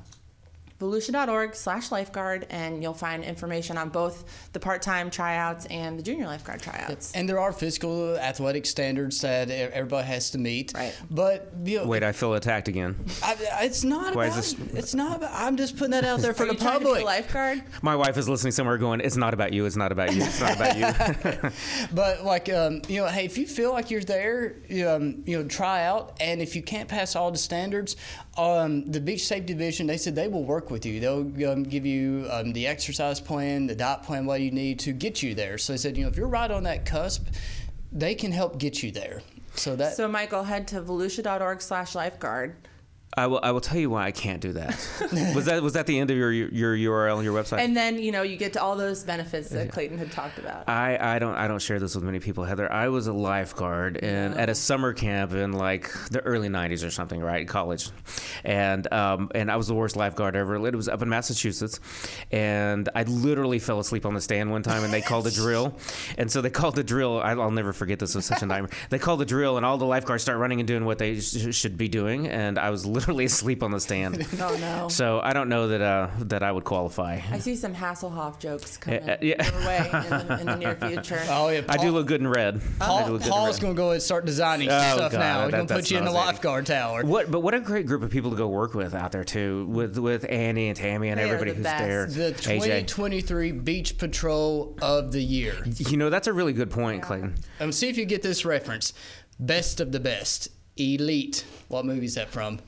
volusia.org 0.80 1.56
slash 1.56 1.92
lifeguard 1.92 2.46
and 2.50 2.84
you'll 2.84 2.94
find 2.94 3.24
information 3.24 3.78
on 3.78 3.90
both 3.90 4.50
the 4.54 4.60
part-time 4.60 5.10
tryouts 5.10 5.66
and 5.68 5.98
the 5.98 6.04
junior 6.04 6.26
lifeguard 6.28 6.62
tryouts 6.62 7.12
And 7.16 7.28
there 7.28 7.40
are 7.40 7.52
physical 7.52 8.16
athletic 8.18 8.66
standards 8.66 9.20
that 9.22 9.50
everybody 9.50 10.06
has 10.08 10.30
to 10.32 10.38
meet. 10.38 10.74
Right. 10.76 10.96
But 11.10 11.52
you 11.66 11.80
know, 11.80 11.86
Wait, 11.88 12.04
I 12.04 12.12
feel 12.12 12.34
attacked 12.36 12.68
again. 12.68 12.96
I, 13.24 13.36
it's 13.62 13.84
not 13.84 14.16
Why 14.16 14.28
about. 14.28 14.40
is 14.40 14.54
this- 14.56 14.74
It's 14.76 14.94
not. 14.94 15.18
About, 15.18 15.32
I'm 15.34 15.58
just 15.58 15.76
putting 15.78 15.92
that 15.92 16.04
out 16.04 16.20
there 16.20 16.34
for 16.34 16.44
Are 16.44 16.48
the 16.48 16.54
you 16.54 16.60
trying 16.60 16.74
to 16.80 16.80
be 16.80 16.86
a 16.86 16.88
public. 16.90 17.06
lifeguard 17.06 17.63
My 17.82 17.96
wife 17.96 18.18
is 18.18 18.30
listening 18.30 18.52
somewhere 18.52 18.78
going, 18.78 19.02
it's 19.02 19.18
not 19.18 19.34
about 19.34 19.54
you, 19.54 19.66
it's 19.66 19.76
not 19.76 19.92
about 19.92 20.13
you, 20.13 20.22
it's 20.24 20.40
not 20.40 20.56
about 20.56 20.78
you. 20.78 21.50
But 21.94 22.24
like, 22.24 22.50
um, 22.50 22.82
you 22.88 23.02
know, 23.02 23.08
hey, 23.08 23.26
if 23.26 23.38
you 23.38 23.48
feel 23.48 23.72
like 23.72 23.90
you're 23.90 24.02
there, 24.02 24.56
um, 24.88 25.24
you 25.26 25.42
know, 25.42 25.48
try 25.48 25.84
out. 25.86 26.18
And 26.22 26.42
if 26.42 26.56
you 26.56 26.62
can't 26.62 26.88
pass 26.90 27.16
all 27.16 27.32
the 27.32 27.38
standards, 27.38 27.96
um, 28.38 28.86
the 28.86 29.00
beach 29.00 29.26
safety 29.26 29.54
division, 29.54 29.88
they 29.88 29.98
said 29.98 30.16
they 30.16 30.28
will 30.28 30.44
work 30.44 30.66
with 30.69 30.86
you. 30.86 30.99
They'll 30.99 31.51
um, 31.51 31.63
give 31.63 31.86
you 31.86 32.27
um, 32.32 32.53
the 32.53 32.67
exercise 32.67 33.19
plan, 33.19 33.67
the 33.67 33.75
diet 33.75 34.03
plan, 34.03 34.25
what 34.25 34.41
you 34.41 34.51
need 34.51 34.80
to 34.80 34.91
get 34.91 35.23
you 35.23 35.36
there. 35.36 35.58
So 35.58 35.73
they 35.73 35.77
said, 35.77 35.97
you 35.97 36.03
know, 36.03 36.10
if 36.10 36.17
you're 36.17 36.27
right 36.27 36.49
on 36.49 36.63
that 36.63 36.86
cusp, 36.86 37.27
they 37.91 38.15
can 38.15 38.32
help 38.32 38.58
get 38.58 38.84
you 38.84 38.91
there. 38.91 39.21
So 39.56 39.75
that. 39.75 39.95
so 39.95 40.08
michael 40.08 40.43
head 40.43 40.67
to 40.67 40.82
volusia.org 40.82 41.62
slash 41.62 41.95
lifeguard 41.95 42.56
I 43.13 43.26
will. 43.28 43.39
I 43.41 43.52
will 43.52 43.62
tell 43.62 43.80
you 43.80 43.89
why 43.89 44.06
I 44.06 44.12
can't 44.12 44.41
do 44.41 44.54
that. 44.54 44.67
was 45.34 45.46
that 45.46 45.63
was 45.63 45.74
that 45.74 45.88
the 45.88 45.98
end 46.00 46.12
of 46.12 46.17
your 46.17 46.32
your 46.32 46.76
URL, 46.76 47.24
your 47.24 47.34
website? 47.34 47.60
and 47.60 47.76
then 47.76 47.98
you 47.98 48.12
know 48.12 48.22
you 48.22 48.38
get 48.38 48.54
to 48.54 48.62
all 48.62 48.76
those 48.76 49.04
benefits 49.04 49.50
that 49.50 49.72
clayton 49.72 49.98
had 49.98 50.12
talked 50.12 50.38
about 50.38 50.67
I, 50.70 51.15
I 51.15 51.20
don't 51.20 51.36
I 51.36 51.48
don't 51.48 51.62
share 51.62 51.80
this 51.80 51.96
with 51.96 52.04
many 52.04 52.20
people, 52.20 52.43
Heather. 52.43 52.72
I 52.72 52.89
was 52.89 53.08
a 53.08 53.13
lifeguard 53.13 53.98
in 53.98 54.34
at 54.34 54.50
a 54.50 54.56
summer 54.56 54.93
camp 54.93 55.32
in 55.32 55.54
like 55.54 55.91
the 56.12 56.22
early 56.22 56.50
'90s 56.50 56.86
or 56.86 56.91
something, 56.91 57.22
right? 57.22 57.48
College, 57.48 57.89
and 58.43 58.91
um, 58.93 59.32
and 59.34 59.50
I 59.50 59.56
was 59.56 59.67
the 59.67 59.76
worst 59.76 59.96
lifeguard 59.96 60.36
ever. 60.36 60.67
It 60.67 60.76
was 60.76 60.89
up 60.89 61.02
in 61.02 61.10
Massachusetts, 61.10 61.80
and 62.32 62.89
I 62.93 63.04
literally 63.04 63.60
fell 63.60 63.80
asleep 63.80 64.06
on 64.06 64.13
the 64.13 64.22
stand 64.22 64.52
one 64.52 64.63
time, 64.63 64.84
and 64.84 64.93
they 64.93 65.02
called 65.02 65.26
a 65.28 65.32
drill, 65.32 65.76
and 66.17 66.32
so 66.32 66.41
they 66.41 66.50
called 66.50 66.76
the 66.76 66.84
drill. 66.84 67.20
I, 67.20 67.32
I'll 67.32 67.52
never 67.52 67.74
forget 67.74 68.00
this. 68.00 68.13
It 68.13 68.17
was 68.17 68.26
such 68.26 68.41
a 68.43 68.46
nightmare. 68.46 68.72
They 68.89 69.00
called 69.00 69.22
the 69.22 69.26
drill, 69.26 69.58
and 69.58 69.65
all 69.65 69.78
the 69.78 69.86
lifeguards 69.86 70.24
start 70.24 70.38
running 70.39 70.60
and 70.60 70.67
doing 70.67 70.86
what 70.86 71.00
they 71.00 71.20
sh- 71.20 71.56
should 71.56 71.78
be 71.78 71.88
doing, 71.88 72.28
and 72.28 72.60
I 72.60 72.70
was 72.70 72.86
literally 72.98 73.26
asleep 73.34 73.64
on 73.64 73.72
the 73.72 73.80
stand. 73.80 74.26
oh 74.42 74.58
no 74.60 74.90
So 74.90 75.20
I 75.22 75.34
don't 75.34 75.50
know 75.50 75.68
that 75.70 75.82
uh, 75.82 76.10
that 76.20 76.44
I 76.44 76.52
would 76.52 76.64
qualify. 76.64 77.20
i 77.32 77.40
see 77.40 77.56
some 77.56 77.74
hasselhoff 77.74 78.40
jokes 78.40 78.78
coming 78.78 79.02
Uh, 79.10 79.14
uh, 79.14 79.18
yeah. 79.22 79.50
your 79.52 79.66
way 79.68 79.78
in 79.94 80.10
the, 80.28 80.40
in 80.42 80.46
the 80.48 80.56
near 80.56 80.76
future 80.90 81.22
oh 81.30 81.50
yeah, 81.50 81.62
I 81.70 81.78
do 81.78 81.92
look 81.92 82.08
good 82.08 82.22
in 82.22 82.28
red. 82.28 82.56
I 82.56 82.60
do 82.60 82.64
Paul, 82.80 82.98
look 83.12 83.22
good 83.22 83.28
in 83.28 83.32
Paul's 83.34 83.56
red. 83.56 83.62
going 83.62 83.76
to 83.76 83.78
go 83.78 83.84
ahead 83.86 83.94
and 83.96 84.04
start 84.04 84.26
designing 84.26 84.70
Oh, 84.70 84.96
stuff 84.96 85.12
God, 85.12 85.20
now. 85.20 85.42
He's 85.44 85.52
that- 85.52 85.58
going 85.58 85.68
to 85.68 85.74
put 85.76 85.92
you 85.92 85.98
in 85.98 86.06
the 86.06 86.12
lifeguard 86.12 86.66
tower. 86.66 87.04
What, 87.06 87.32
but 87.32 87.42
what 87.42 87.54
a 87.54 87.60
great 87.60 87.86
group 87.86 88.04
of 88.04 88.10
people 88.12 88.32
to 88.32 88.38
go 88.38 88.48
work 88.48 88.74
with 88.74 88.94
out 88.96 89.12
there 89.12 89.24
too, 89.24 89.66
with 89.70 89.98
with 89.98 90.26
Annie 90.30 90.68
and 90.70 90.78
Tammy 90.78 91.10
and 91.10 91.20
They 91.20 91.24
are 91.30 91.34
everybody 91.36 91.52
the 91.52 91.56
who's 91.58 91.64
best. 91.64 92.16
there. 92.16 92.32
The 92.32 92.36
AJ. 92.38 92.88
2023 92.88 93.52
Beach 93.52 93.98
Patrol 93.98 94.78
of 94.82 95.12
the 95.12 95.22
Year. 95.22 95.64
You 95.78 95.98
know 95.98 96.10
that's 96.10 96.28
a 96.28 96.34
really 96.34 96.54
good 96.54 96.72
point, 96.72 97.04
Clayton. 97.04 97.36
Um, 97.60 97.72
see 97.72 97.90
if 97.90 97.98
you 97.98 98.06
get 98.06 98.22
this 98.22 98.44
reference. 98.46 98.94
Best 99.40 99.80
of 99.80 99.92
the 99.92 100.00
best. 100.00 100.50
Elite. 100.78 101.46
What 101.70 101.86
movie 101.86 102.06
is 102.06 102.16
that 102.16 102.30
from? 102.30 102.60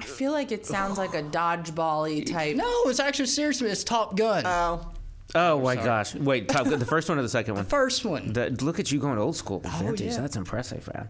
I 0.00 0.04
feel 0.04 0.32
like 0.32 0.52
it 0.52 0.64
sounds 0.66 0.98
like 0.98 1.14
a 1.14 1.22
dodgeball-y 1.22 2.20
type 2.20 2.56
No, 2.56 2.82
it's 2.86 3.00
actually 3.00 3.26
seriously. 3.26 3.70
It's 3.70 3.84
Top 3.84 4.16
Gun. 4.16 4.44
oh 4.46 4.92
Oh 5.34 5.60
my 5.60 5.76
gosh! 5.76 6.14
Wait, 6.14 6.48
Top 6.48 6.64
Gun, 6.64 6.78
the 6.78 6.86
first 6.86 7.08
one 7.08 7.18
or 7.18 7.22
the 7.22 7.28
second 7.28 7.54
one? 7.54 7.64
The 7.64 7.68
First 7.70 8.04
one. 8.04 8.32
The, 8.32 8.48
look 8.62 8.80
at 8.80 8.90
you 8.90 8.98
going 8.98 9.18
old 9.18 9.36
school, 9.36 9.60
vintage. 9.60 10.00
yeah. 10.00 10.20
That's 10.20 10.36
impressive, 10.36 10.88
man. 10.94 11.08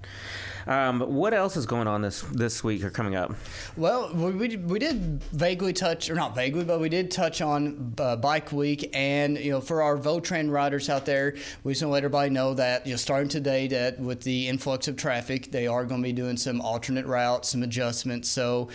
Um, 0.67 1.01
what 1.01 1.33
else 1.33 1.57
is 1.57 1.67
going 1.67 1.87
on 1.87 2.03
this 2.03 2.23
this 2.33 2.65
week 2.65 2.83
or 2.83 2.91
coming 2.91 3.15
up? 3.15 3.33
Well, 3.77 4.13
we, 4.13 4.33
we, 4.33 4.57
we 4.57 4.79
did 4.81 5.23
vaguely 5.33 5.73
touch, 5.73 6.11
or 6.11 6.15
not 6.15 6.35
vaguely, 6.35 6.65
but 6.65 6.81
we 6.81 6.89
did 6.89 7.11
touch 7.13 7.41
on 7.41 7.95
uh, 7.99 8.17
Bike 8.17 8.51
Week, 8.53 8.91
and 8.93 9.39
you 9.39 9.53
know, 9.53 9.61
for 9.61 9.83
our 9.83 9.97
Votran 9.97 10.51
riders 10.51 10.91
out 10.91 11.07
there, 11.07 11.35
we 11.63 11.73
just 11.73 11.83
want 11.83 11.91
to 11.91 11.93
let 11.93 11.99
everybody 11.99 12.31
know 12.31 12.55
that 12.55 12.87
you 12.87 12.95
know, 12.95 12.97
starting 12.97 13.29
today, 13.29 13.69
that 13.69 14.01
with 14.01 14.23
the 14.23 14.49
influx 14.49 14.89
of 14.89 14.97
traffic, 14.97 15.53
they 15.53 15.69
are 15.69 15.85
going 15.85 16.03
to 16.03 16.07
be 16.07 16.13
doing 16.13 16.37
some 16.37 16.61
alternate 16.61 17.07
routes, 17.07 17.51
some 17.51 17.63
adjustments. 17.63 18.29
So, 18.29 18.69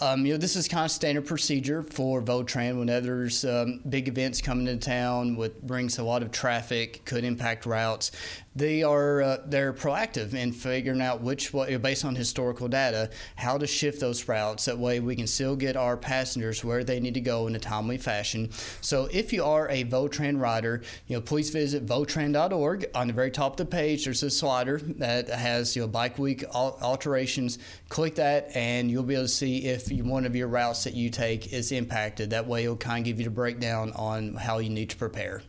um, 0.00 0.24
you 0.26 0.34
know, 0.34 0.38
this 0.38 0.54
is 0.54 0.68
kind 0.68 0.84
of 0.84 0.90
standard 0.90 1.26
procedure 1.26 1.82
for 1.82 2.22
Votran 2.22 2.78
whenever 2.78 3.06
there's 3.06 3.44
um, 3.44 3.80
big 3.88 4.06
events 4.06 4.40
coming 4.40 4.66
to 4.66 4.81
town, 4.82 5.36
with 5.36 5.62
brings 5.62 5.98
a 5.98 6.02
lot 6.02 6.22
of 6.22 6.30
traffic, 6.30 7.04
could 7.04 7.24
impact 7.24 7.64
routes. 7.64 8.10
They 8.54 8.82
are 8.82 9.22
uh, 9.22 9.36
they're 9.46 9.72
proactive 9.72 10.34
in 10.34 10.52
figuring 10.52 11.00
out 11.00 11.22
which 11.22 11.52
way, 11.52 11.74
based 11.76 12.04
on 12.04 12.14
historical 12.14 12.68
data, 12.68 13.10
how 13.36 13.56
to 13.56 13.66
shift 13.66 14.00
those 14.00 14.28
routes. 14.28 14.66
That 14.66 14.78
way, 14.78 15.00
we 15.00 15.16
can 15.16 15.26
still 15.26 15.56
get 15.56 15.76
our 15.76 15.96
passengers 15.96 16.62
where 16.62 16.84
they 16.84 17.00
need 17.00 17.14
to 17.14 17.20
go 17.20 17.46
in 17.46 17.54
a 17.54 17.58
timely 17.58 17.98
fashion. 17.98 18.50
So, 18.80 19.08
if 19.10 19.32
you 19.32 19.44
are 19.44 19.68
a 19.68 19.84
Votran 19.84 20.38
rider, 20.40 20.82
you 21.06 21.16
know, 21.16 21.22
please 21.22 21.50
visit 21.50 21.86
Votran.org. 21.86 22.90
On 22.94 23.06
the 23.06 23.12
very 23.12 23.30
top 23.30 23.52
of 23.52 23.56
the 23.56 23.64
page, 23.64 24.04
there's 24.04 24.22
a 24.22 24.30
slider 24.30 24.78
that 24.78 25.28
has 25.28 25.74
you 25.74 25.82
know 25.82 25.88
Bike 25.88 26.18
Week 26.18 26.44
alterations. 26.52 27.58
Click 27.88 28.16
that, 28.16 28.50
and 28.54 28.90
you'll 28.90 29.02
be 29.02 29.14
able 29.14 29.24
to 29.24 29.28
see 29.28 29.64
if 29.64 29.90
one 29.90 30.26
of 30.26 30.36
your 30.36 30.48
routes 30.48 30.84
that 30.84 30.94
you 30.94 31.08
take 31.08 31.52
is 31.52 31.72
impacted. 31.72 32.30
That 32.30 32.46
way, 32.46 32.64
it'll 32.64 32.76
kind 32.76 33.00
of 33.00 33.04
give 33.04 33.18
you 33.18 33.24
the 33.24 33.30
breakdown 33.30 33.92
on 33.96 34.34
how 34.34 34.58
you 34.58 34.68
need 34.68 34.90
to 34.90 34.96
prepare. 34.96 35.42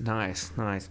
Nice, 0.00 0.50
nice. 0.56 0.88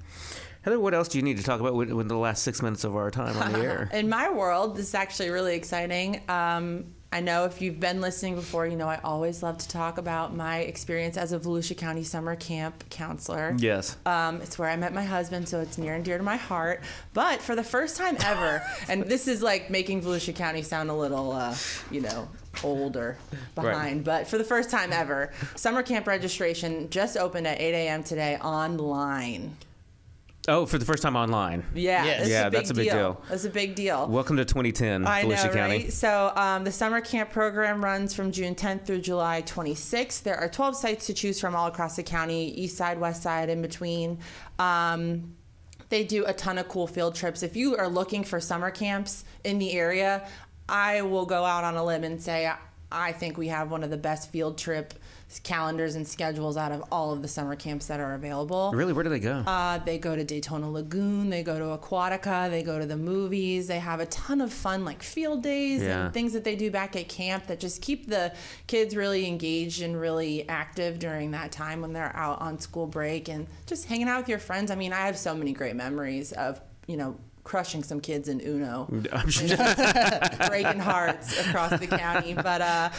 Heather, 0.64 0.80
what 0.80 0.94
else 0.94 1.10
do 1.10 1.18
you 1.18 1.24
need 1.24 1.38
to 1.38 1.44
talk 1.44 1.60
about 1.60 1.76
with, 1.76 2.08
the 2.08 2.18
last 2.18 2.42
six 2.42 2.62
minutes 2.62 2.86
of 2.86 2.96
our 2.96 3.12
time 3.12 3.38
on 3.38 3.52
the 3.52 3.60
air? 3.60 3.90
In 3.94 4.08
my 4.08 4.30
world, 4.30 4.78
this 4.78 4.88
is 4.88 4.96
actually 4.96 5.30
really 5.30 5.56
exciting. 5.56 6.22
Um, 6.30 6.86
I 7.12 7.20
know 7.20 7.44
if 7.44 7.62
you've 7.62 7.82
been 7.82 8.00
listening 8.00 8.36
before, 8.36 8.66
you 8.66 8.78
know 8.78 8.88
I 8.88 9.00
always 9.04 9.44
love 9.44 9.58
to 9.58 9.68
talk 9.68 9.98
about 9.98 10.34
my 10.34 10.60
experience 10.60 11.18
as 11.18 11.34
a 11.34 11.38
Volusia 11.38 11.78
County 11.78 12.04
summer 12.04 12.38
camp 12.38 12.90
counselor. 12.90 13.54
Yes. 13.60 13.98
Um, 14.06 14.42
it's 14.42 14.58
where 14.58 14.70
I 14.70 14.78
met 14.78 14.94
my 14.94 15.04
husband, 15.04 15.50
so 15.50 15.60
it's 15.60 15.78
near 15.78 15.96
and 15.96 16.06
dear 16.06 16.18
to 16.18 16.24
my 16.24 16.38
heart. 16.38 16.82
But 17.14 17.42
for 17.42 17.56
the 17.56 17.64
first 17.64 17.98
time 17.98 18.16
ever, 18.24 18.64
and 18.88 19.04
this 19.04 19.28
is 19.28 19.44
like 19.44 19.70
making 19.70 20.02
Volusia 20.02 20.34
County 20.34 20.62
sound 20.62 20.90
a 20.90 20.96
little, 20.96 21.34
uh, 21.34 21.56
you 21.92 22.00
know, 22.00 22.30
old 22.64 22.96
or 22.96 23.18
behind, 23.54 24.06
but 24.06 24.28
for 24.28 24.38
the 24.38 24.44
first 24.46 24.70
time 24.70 24.94
ever, 24.94 25.34
summer 25.56 25.84
camp 25.84 26.08
registration 26.08 26.90
just 26.90 27.18
opened 27.18 27.48
at 27.48 27.60
8 27.60 27.74
a.m. 27.74 28.04
today 28.04 28.38
online. 28.38 29.58
Oh, 30.48 30.66
for 30.66 30.78
the 30.78 30.84
first 30.84 31.02
time 31.02 31.16
online. 31.16 31.64
Yeah, 31.74 32.04
Yes. 32.04 32.28
Yeah, 32.28 32.48
a 32.48 32.50
that's 32.50 32.70
a 32.70 32.74
big 32.74 32.92
deal. 32.92 33.22
That's 33.30 33.46
a 33.46 33.50
big 33.50 33.76
deal. 33.76 34.08
Welcome 34.08 34.36
to 34.38 34.46
2010, 34.46 35.08
I 35.08 35.24
Volusia 35.24 35.46
know, 35.46 35.54
County. 35.54 35.78
right? 35.84 35.94
So 35.94 36.34
um, 36.36 36.66
the 36.66 36.72
summer 36.72 37.00
camp 37.00 37.30
program 37.30 37.82
runs 37.82 38.14
from 38.14 38.34
June 38.34 38.54
10th 38.54 38.86
through 38.86 39.00
July 39.02 39.42
26th. 39.44 40.24
There 40.24 40.36
are 40.36 40.50
12 40.50 40.76
sites 40.76 41.06
to 41.08 41.14
choose 41.14 41.40
from 41.40 41.56
all 41.56 41.68
across 41.68 41.96
the 41.96 42.04
county, 42.04 42.50
east 42.62 42.76
side, 42.76 43.00
west 43.00 43.24
side, 43.24 43.50
in 43.50 43.62
between. 43.62 44.20
Um, 44.60 45.34
they 45.88 46.04
do 46.04 46.26
a 46.26 46.34
ton 46.34 46.58
of 46.58 46.68
cool 46.68 46.88
field 46.88 47.16
trips. 47.16 47.42
If 47.42 47.56
you 47.56 47.78
are 47.78 47.88
looking 47.88 48.26
for 48.26 48.42
summer 48.42 48.70
camps 48.70 49.24
in 49.46 49.60
the 49.60 49.72
area, 49.72 50.28
I 50.68 51.04
will 51.04 51.26
go 51.26 51.46
out 51.46 51.64
on 51.64 51.78
a 51.78 51.86
limb 51.86 52.04
and 52.04 52.22
say 52.22 52.52
I 52.92 53.12
think 53.14 53.38
we 53.38 53.48
have 53.48 53.72
one 53.72 53.84
of 53.84 53.90
the 53.90 53.98
best 53.98 54.30
field 54.32 54.58
trip 54.58 54.94
calendars 55.40 55.96
and 55.96 56.08
schedules 56.08 56.58
out 56.58 56.72
of 56.72 56.84
all 56.92 57.12
of 57.12 57.22
the 57.22 57.28
summer 57.28 57.56
camps 57.56 57.88
that 57.88 58.00
are 58.00 58.14
available. 58.14 58.72
Really, 58.74 58.94
where 58.94 59.04
do 59.04 59.10
they 59.10 59.20
go? 59.20 59.38
Uh, 59.46 59.78
they 59.80 59.98
go 59.98 60.16
to 60.16 60.24
Daytona 60.24 60.70
Lagoon, 60.70 61.30
they 61.30 61.44
go 61.44 61.58
to 61.58 61.78
Aquatica, 61.78 62.50
they 62.50 62.64
go 62.64 62.80
to 62.80 62.86
the 62.86 62.98
movies. 62.98 63.68
They 63.68 63.80
have 63.80 64.00
a 64.00 64.06
ton 64.08 64.42
of 64.42 64.52
fun, 64.54 64.86
like 64.86 65.02
field 65.04 65.44
days 65.44 65.82
Yeah. 65.82 66.06
and 66.06 66.14
things 66.14 66.34
that 66.34 66.44
they 66.44 66.56
do 66.56 66.70
back 66.72 66.96
at 66.96 67.08
camp 67.08 67.48
that 67.48 67.60
just 67.60 67.82
keep 67.82 68.08
the 68.08 68.34
kids 68.68 68.96
really 68.96 69.28
engaged 69.28 69.82
and 69.82 70.00
really 70.00 70.48
active 70.50 71.00
during 71.00 71.32
that 71.32 71.52
time 71.52 71.82
when 71.82 71.94
they're 71.94 72.16
out 72.16 72.42
on 72.42 72.60
school 72.60 72.88
break 72.88 73.28
and 73.30 73.48
just 73.66 73.86
hanging 73.86 74.08
out 74.08 74.20
with 74.20 74.30
your 74.30 74.40
friends. 74.40 74.72
I 74.72 74.76
mean, 74.76 74.94
I 74.94 75.06
have 75.08 75.18
so 75.18 75.34
many 75.36 75.54
great 75.54 75.76
memories 75.76 76.32
of, 76.34 76.62
you 76.88 76.98
know, 76.98 77.18
crushing 77.44 77.84
some 77.84 78.00
kids 78.00 78.30
in 78.30 78.40
Uno 78.40 78.86
breaking 80.48 80.80
hearts 80.80 81.40
across 81.46 81.78
the 81.80 81.88
county. 81.88 82.34
But 82.34 82.62
uh, 82.62 82.90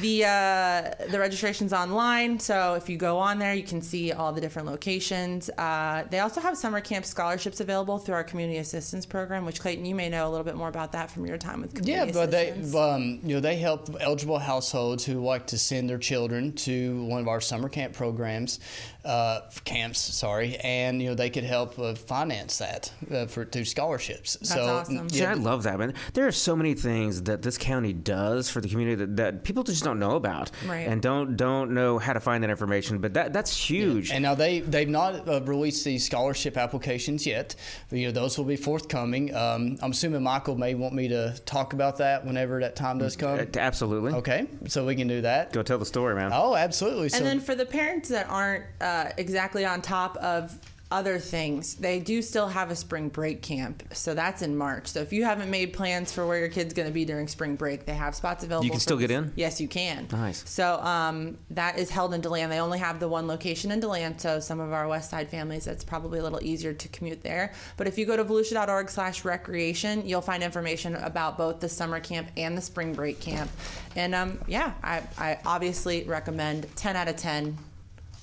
the 0.00 0.24
uh, 0.24 1.06
the 1.10 1.18
registration's 1.18 1.72
online, 1.72 2.38
so 2.38 2.74
if 2.74 2.88
you 2.88 2.96
go 2.96 3.18
on 3.18 3.38
there, 3.38 3.54
you 3.54 3.62
can 3.62 3.82
see 3.82 4.12
all 4.12 4.32
the 4.32 4.40
different 4.40 4.68
locations. 4.68 5.50
Uh, 5.50 6.04
they 6.10 6.20
also 6.20 6.40
have 6.40 6.56
summer 6.56 6.80
camp 6.80 7.04
scholarships 7.04 7.60
available 7.60 7.98
through 7.98 8.14
our 8.14 8.24
community 8.24 8.58
assistance 8.58 9.06
program, 9.06 9.44
which 9.44 9.60
Clayton, 9.60 9.84
you 9.84 9.94
may 9.94 10.08
know 10.08 10.28
a 10.28 10.30
little 10.30 10.44
bit 10.44 10.56
more 10.56 10.68
about 10.68 10.92
that 10.92 11.10
from 11.10 11.26
your 11.26 11.38
time 11.38 11.60
with 11.60 11.74
Yeah, 11.86 12.06
community 12.06 12.12
but 12.12 12.30
they, 12.30 12.78
um, 12.78 13.20
you 13.24 13.34
know, 13.34 13.40
they 13.40 13.56
help 13.56 13.90
eligible 14.00 14.38
households 14.38 15.04
who 15.04 15.24
like 15.24 15.48
to 15.48 15.58
send 15.58 15.88
their 15.88 15.98
children 15.98 16.52
to 16.52 17.04
one 17.04 17.20
of 17.20 17.28
our 17.28 17.40
summer 17.40 17.68
camp 17.68 17.94
programs, 17.94 18.60
uh, 19.04 19.40
camps. 19.64 19.98
Sorry, 19.98 20.56
and 20.58 21.02
you 21.02 21.08
know 21.08 21.14
they 21.14 21.30
could 21.30 21.44
help 21.44 21.78
uh, 21.78 21.94
finance 21.94 22.58
that 22.58 22.92
uh, 23.10 23.26
for 23.26 23.44
through 23.44 23.64
scholarships. 23.64 23.79
That's 23.88 24.48
so 24.54 24.62
awesome. 24.66 25.08
See, 25.08 25.24
I 25.24 25.34
love 25.34 25.62
that, 25.64 25.78
man. 25.78 25.94
There 26.14 26.26
are 26.26 26.32
so 26.32 26.54
many 26.56 26.74
things 26.74 27.22
that 27.24 27.42
this 27.42 27.58
county 27.58 27.92
does 27.92 28.50
for 28.50 28.60
the 28.60 28.68
community 28.68 28.96
that, 28.96 29.16
that 29.16 29.44
people 29.44 29.62
just 29.62 29.82
don't 29.84 29.98
know 29.98 30.16
about, 30.16 30.50
Right. 30.66 30.86
and 30.88 31.00
don't 31.02 31.36
don't 31.36 31.72
know 31.72 31.98
how 31.98 32.12
to 32.12 32.20
find 32.20 32.42
that 32.44 32.50
information. 32.50 32.98
But 32.98 33.14
that 33.14 33.32
that's 33.32 33.56
huge. 33.56 34.10
And 34.10 34.22
now 34.22 34.34
they 34.34 34.60
they've 34.60 34.88
not 34.88 35.28
uh, 35.28 35.40
released 35.42 35.84
these 35.84 36.04
scholarship 36.04 36.56
applications 36.56 37.26
yet. 37.26 37.54
But, 37.88 37.98
you 37.98 38.06
know 38.06 38.12
those 38.12 38.36
will 38.38 38.44
be 38.44 38.56
forthcoming. 38.56 39.34
Um, 39.34 39.78
I'm 39.82 39.92
assuming 39.92 40.22
Michael 40.22 40.56
may 40.56 40.74
want 40.74 40.94
me 40.94 41.08
to 41.08 41.34
talk 41.46 41.72
about 41.72 41.98
that 41.98 42.24
whenever 42.24 42.60
that 42.60 42.76
time 42.76 42.98
does 42.98 43.16
come. 43.16 43.38
Uh, 43.38 43.44
absolutely. 43.58 44.12
Okay, 44.14 44.46
so 44.66 44.84
we 44.86 44.94
can 44.94 45.08
do 45.08 45.20
that. 45.22 45.52
Go 45.52 45.62
tell 45.62 45.78
the 45.78 45.86
story, 45.86 46.14
man. 46.14 46.30
Oh, 46.32 46.54
absolutely. 46.56 47.08
So 47.08 47.18
And 47.18 47.26
then 47.26 47.40
for 47.40 47.54
the 47.54 47.66
parents 47.66 48.08
that 48.10 48.28
aren't 48.28 48.64
uh, 48.80 49.10
exactly 49.16 49.64
on 49.64 49.82
top 49.82 50.16
of 50.18 50.58
other 50.90 51.18
things, 51.18 51.74
they 51.76 52.00
do 52.00 52.20
still 52.20 52.48
have 52.48 52.70
a 52.70 52.76
spring 52.76 53.08
break 53.08 53.42
camp. 53.42 53.82
So 53.92 54.12
that's 54.14 54.42
in 54.42 54.56
March. 54.56 54.88
So 54.88 55.00
if 55.00 55.12
you 55.12 55.24
haven't 55.24 55.50
made 55.50 55.72
plans 55.72 56.12
for 56.12 56.26
where 56.26 56.38
your 56.38 56.48
kid's 56.48 56.74
going 56.74 56.88
to 56.88 56.92
be 56.92 57.04
during 57.04 57.28
spring 57.28 57.54
break, 57.54 57.86
they 57.86 57.94
have 57.94 58.14
spots 58.14 58.42
available. 58.42 58.64
You 58.64 58.72
can 58.72 58.80
still 58.80 58.96
get 58.96 59.10
in? 59.10 59.32
Yes, 59.36 59.60
you 59.60 59.68
can. 59.68 60.08
Nice. 60.10 60.48
So 60.48 60.80
um, 60.80 61.38
that 61.50 61.78
is 61.78 61.90
held 61.90 62.12
in 62.12 62.20
Deland. 62.20 62.50
They 62.50 62.58
only 62.58 62.78
have 62.78 62.98
the 62.98 63.08
one 63.08 63.28
location 63.28 63.70
in 63.70 63.78
Deland. 63.78 64.20
So 64.20 64.40
some 64.40 64.58
of 64.58 64.72
our 64.72 64.88
West 64.88 65.10
Side 65.10 65.30
families, 65.30 65.66
it's 65.66 65.84
probably 65.84 66.18
a 66.18 66.22
little 66.22 66.42
easier 66.42 66.72
to 66.72 66.88
commute 66.88 67.22
there. 67.22 67.52
But 67.76 67.86
if 67.86 67.96
you 67.96 68.04
go 68.04 68.16
to 68.16 68.24
volusia.org 68.24 68.90
slash 68.90 69.24
recreation, 69.24 70.06
you'll 70.06 70.20
find 70.20 70.42
information 70.42 70.96
about 70.96 71.38
both 71.38 71.60
the 71.60 71.68
summer 71.68 72.00
camp 72.00 72.28
and 72.36 72.58
the 72.58 72.62
spring 72.62 72.94
break 72.94 73.20
camp. 73.20 73.50
And 73.94 74.14
um, 74.14 74.38
yeah, 74.48 74.72
I, 74.82 75.02
I 75.18 75.38
obviously 75.46 76.02
recommend 76.04 76.66
10 76.76 76.96
out 76.96 77.08
of 77.08 77.16
10 77.16 77.56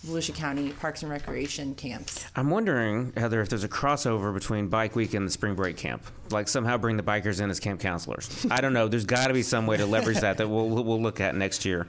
Volusia 0.07 0.33
County 0.33 0.71
Parks 0.71 1.03
and 1.03 1.11
Recreation 1.11 1.75
camps. 1.75 2.25
I'm 2.35 2.49
wondering, 2.49 3.11
Heather, 3.17 3.41
if 3.41 3.49
there's 3.49 3.65
a 3.65 3.69
crossover 3.69 4.33
between 4.33 4.69
Bike 4.69 4.95
Week 4.95 5.13
and 5.13 5.27
the 5.27 5.31
Spring 5.31 5.53
Break 5.53 5.75
Camp. 5.75 6.01
Like 6.31 6.47
somehow 6.47 6.77
bring 6.77 6.97
the 6.97 7.03
bikers 7.03 7.41
in 7.41 7.49
as 7.49 7.59
camp 7.59 7.81
counselors. 7.81 8.45
I 8.49 8.61
don't 8.61 8.73
know. 8.73 8.87
There's 8.87 9.05
got 9.05 9.27
to 9.27 9.33
be 9.33 9.43
some 9.43 9.67
way 9.67 9.77
to 9.77 9.85
leverage 9.85 10.19
that 10.21 10.37
that 10.37 10.47
we'll 10.47 10.69
we'll 10.69 11.01
look 11.01 11.19
at 11.19 11.35
next 11.35 11.65
year. 11.65 11.87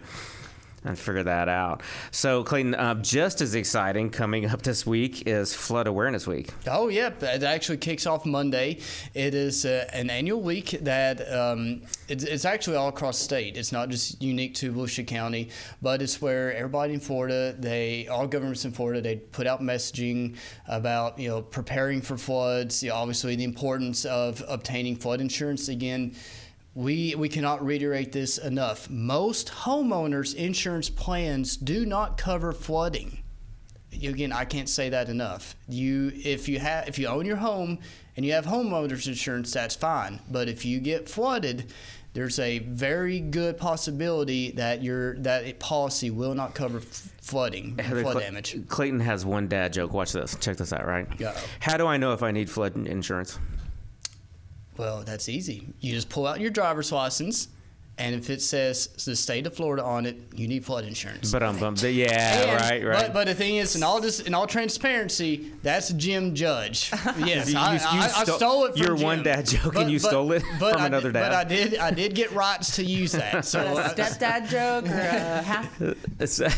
And 0.85 0.99
figure 0.99 1.25
that 1.25 1.49
out. 1.49 1.83
So, 2.12 2.45
Clayton, 2.45 2.75
uh, 2.75 2.95
just 2.97 3.41
as 3.41 3.55
exciting 3.55 4.11
coming 4.11 4.47
up 4.47 4.62
this 4.62 4.87
week 4.87 5.27
is 5.27 5.53
Flood 5.53 5.88
Awareness 5.88 6.27
Week. 6.27 6.51
Oh, 6.69 6.88
yeah. 6.88 7.11
It 7.21 7.43
actually 7.43 7.79
kicks 7.79 8.07
off 8.07 8.25
Monday. 8.25 8.79
It 9.12 9.35
is 9.35 9.64
uh, 9.67 9.88
an 9.93 10.09
annual 10.09 10.41
week 10.41 10.79
that 10.83 11.21
um, 11.33 11.83
it's, 12.09 12.23
it's 12.23 12.45
actually 12.45 12.77
all 12.77 12.88
across 12.88 13.19
state. 13.19 13.57
It's 13.57 13.73
not 13.73 13.88
just 13.88 14.23
unique 14.23 14.55
to 14.55 14.73
Volusia 14.73 15.07
County, 15.07 15.51
but 15.83 16.01
it's 16.01 16.23
where 16.23 16.55
everybody 16.55 16.95
in 16.95 17.01
Florida, 17.01 17.55
they 17.59 18.07
all 18.07 18.27
governments 18.27 18.64
in 18.64 18.73
Florida, 18.73 19.01
they 19.01 19.17
put 19.17 19.47
out 19.47 19.61
messaging 19.61 20.37
about 20.69 21.19
you 21.19 21.29
know 21.29 21.43
preparing 21.43 22.01
for 22.01 22.17
floods. 22.17 22.83
You 22.83 22.91
know, 22.91 22.97
obviously, 22.97 23.37
the 23.37 23.45
importance 23.45 24.05
of 24.05 24.43
obtaining 24.49 24.97
flood 24.97 25.21
insurance. 25.21 25.69
Again, 25.69 26.14
we, 26.74 27.14
we 27.16 27.28
cannot 27.28 27.64
reiterate 27.64 28.12
this 28.12 28.38
enough. 28.38 28.88
Most 28.88 29.48
homeowners' 29.48 30.35
insurance 30.35 30.88
plans 30.90 31.57
do 31.57 31.85
not 31.85 32.16
cover 32.18 32.52
flooding 32.52 33.22
again 34.04 34.33
i 34.33 34.44
can't 34.44 34.68
say 34.68 34.90
that 34.90 35.09
enough 35.09 35.57
you 35.66 36.12
if 36.14 36.46
you 36.46 36.59
have 36.59 36.87
if 36.87 36.98
you 36.98 37.07
own 37.07 37.24
your 37.24 37.37
home 37.37 37.78
and 38.16 38.24
you 38.24 38.33
have 38.33 38.44
homeowners 38.44 39.09
insurance 39.09 39.50
that's 39.50 39.74
fine 39.74 40.20
but 40.31 40.46
if 40.46 40.64
you 40.64 40.78
get 40.78 41.09
flooded 41.09 41.72
there's 42.12 42.38
a 42.38 42.59
very 42.61 43.20
good 43.20 43.57
possibility 43.57 44.50
that 44.52 44.83
your 44.83 45.16
that 45.18 45.59
policy 45.59 46.11
will 46.11 46.35
not 46.35 46.54
cover 46.54 46.78
f- 46.78 46.85
flooding 47.20 47.78
Heather, 47.78 48.02
flood 48.02 48.14
Clay- 48.14 48.24
damage 48.24 48.57
Clayton 48.68 49.00
has 49.00 49.24
one 49.24 49.46
dad 49.46 49.72
joke. 49.72 49.92
Watch 49.92 50.12
this. 50.12 50.37
Check 50.40 50.57
this 50.57 50.72
out, 50.72 50.87
right? 50.87 51.07
Yeah. 51.18 51.38
How 51.61 51.76
do 51.76 51.87
I 51.87 51.96
know 51.96 52.12
if 52.14 52.22
I 52.22 52.31
need 52.31 52.50
flood 52.50 52.74
insurance? 52.76 53.38
Well 54.79 55.03
that's 55.05 55.29
easy. 55.29 55.69
You 55.81 55.93
just 55.93 56.09
pull 56.09 56.27
out 56.27 56.41
your 56.41 56.51
driver's 56.51 56.91
license 56.93 57.49
and 57.99 58.15
if 58.15 58.31
it 58.31 58.41
says 58.43 58.89
the 59.05 59.15
state 59.17 59.47
of 59.47 59.55
florida 59.55 59.83
on 59.85 60.07
it 60.07 60.17
you 60.35 60.47
need 60.49 60.65
flood 60.65 60.85
insurance 60.85 61.31
But 61.33 61.43
um, 61.43 61.59
yeah, 61.83 62.41
And- 62.43 62.61
right, 62.61 62.85
right. 62.85 63.07
But, 63.07 63.13
but 63.15 63.27
the 63.27 63.35
thing 63.35 63.57
is, 63.57 63.75
in 63.77 63.83
all 63.83 64.01
this, 64.01 64.21
in 64.21 64.35
all 64.35 64.47
transparency, 64.47 65.53
that's 65.63 65.91
Jim 65.93 66.35
Judge. 66.35 66.91
Yes, 67.19 67.51
You- 67.51 67.59
I, 67.59 67.73
you- 67.75 67.81
you 67.81 68.01
I, 68.03 68.05
I 68.05 68.25
stole- 68.25 68.37
stole 68.37 68.65
it 68.67 68.73
from 68.73 68.83
your 68.83 68.97
Jim. 68.97 69.05
one 69.07 69.23
dad 69.23 69.47
joke 69.47 69.77
and 69.77 69.91
you 69.91 69.99
stole 69.99 70.33
it 70.33 70.43
but 70.61 70.73
from 70.75 70.83
I 70.83 70.87
another 70.87 71.09
did, 71.09 71.15
dad. 71.19 71.29
But 71.29 71.33
I 71.33 71.45
did, 71.45 71.79
I 71.79 71.91
did 71.91 72.15
get 72.15 72.31
rights 72.33 72.77
to 72.77 72.85
use 72.85 73.13
that. 73.13 73.45
So 73.45 73.61
A 73.61 73.75
uh, 73.75 73.89
stepdad 73.95 74.49
joke 74.49 74.85
or 74.87 74.99
a 74.99 75.43
half 75.43 75.79
so, 76.27 76.49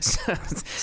so- 0.00 0.34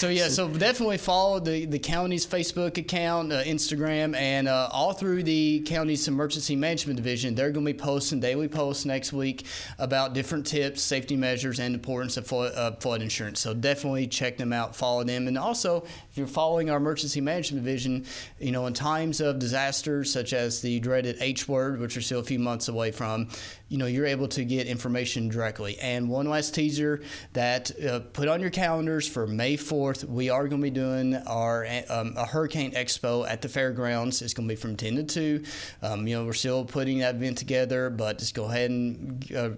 So 0.02 0.10
yeah, 0.10 0.28
so 0.28 0.48
definitely 0.50 0.98
follow 0.98 1.40
the, 1.40 1.66
the 1.66 1.80
county's 1.80 2.26
Facebook 2.26 2.78
account, 2.78 3.32
uh, 3.32 3.44
Instagram, 3.44 4.16
and 4.16 4.48
uh, 4.48 4.70
all 4.72 4.94
through 4.94 5.24
the 5.24 5.62
county's 5.66 6.08
emergency 6.08 6.56
management 6.56 6.98
division. 6.98 7.36
They're 7.36 7.52
going 7.52 7.66
to 7.66 7.74
be 7.74 7.78
posting 7.78 8.20
daily 8.20 8.48
posts 8.48 8.86
next 8.86 9.14
week 9.14 9.21
week 9.22 9.46
about 9.78 10.14
different 10.14 10.46
tips, 10.46 10.82
safety 10.82 11.16
measures, 11.16 11.60
and 11.60 11.76
importance 11.76 12.18
of 12.18 12.26
flood, 12.26 12.54
uh, 12.56 12.72
flood 12.80 13.02
insurance. 13.02 13.40
So 13.40 13.54
definitely 13.54 14.08
check 14.08 14.38
them 14.38 14.52
out, 14.52 14.76
follow 14.76 15.04
them, 15.04 15.28
and 15.28 15.38
also 15.38 15.86
if 16.12 16.18
you're 16.18 16.28
following 16.28 16.70
our 16.70 16.78
emergency 16.78 17.22
management 17.22 17.64
division, 17.64 18.06
you 18.40 18.52
know 18.52 18.66
in 18.66 18.74
times 18.74 19.22
of 19.22 19.40
disasters 19.40 20.12
such 20.12 20.34
as 20.34 20.62
the 20.62 20.80
dreaded 20.82 21.18
H 21.22 21.48
word, 21.48 21.80
which 21.80 21.96
we're 21.96 22.02
still 22.02 22.20
a 22.20 22.24
few 22.24 22.40
months 22.40 22.68
away 22.68 22.92
from, 22.92 23.30
you 23.70 23.78
know 23.78 23.86
you're 23.86 24.06
able 24.06 24.28
to 24.28 24.44
get 24.44 24.68
information 24.68 25.30
directly. 25.30 25.80
And 25.80 26.10
one 26.10 26.30
last 26.30 26.54
teaser 26.54 27.02
that 27.32 27.72
uh, 27.82 28.02
put 28.12 28.28
on 28.28 28.42
your 28.42 28.50
calendars 28.50 29.08
for 29.08 29.26
May 29.26 29.56
4th, 29.56 30.04
we 30.04 30.30
are 30.30 30.50
going 30.50 30.62
to 30.62 30.66
be 30.66 30.70
doing 30.70 31.16
our 31.16 31.66
um, 31.90 32.14
a 32.18 32.26
hurricane 32.26 32.72
expo 32.72 33.26
at 33.30 33.42
the 33.42 33.48
fairgrounds. 33.48 34.22
It's 34.22 34.34
going 34.34 34.50
to 34.50 34.52
be 34.52 34.60
from 34.60 34.76
10 34.76 34.96
to 34.98 35.04
2. 35.04 35.44
Um, 35.82 36.08
you 36.08 36.18
know 36.18 36.26
we're 36.26 36.34
still 36.34 36.66
putting 36.66 37.00
that 37.00 37.16
event 37.16 37.38
together, 37.38 37.90
but 37.90 38.20
just 38.20 38.36
go 38.36 38.46
ahead 38.46 38.70
and 38.70 39.32
uh, 39.34 39.50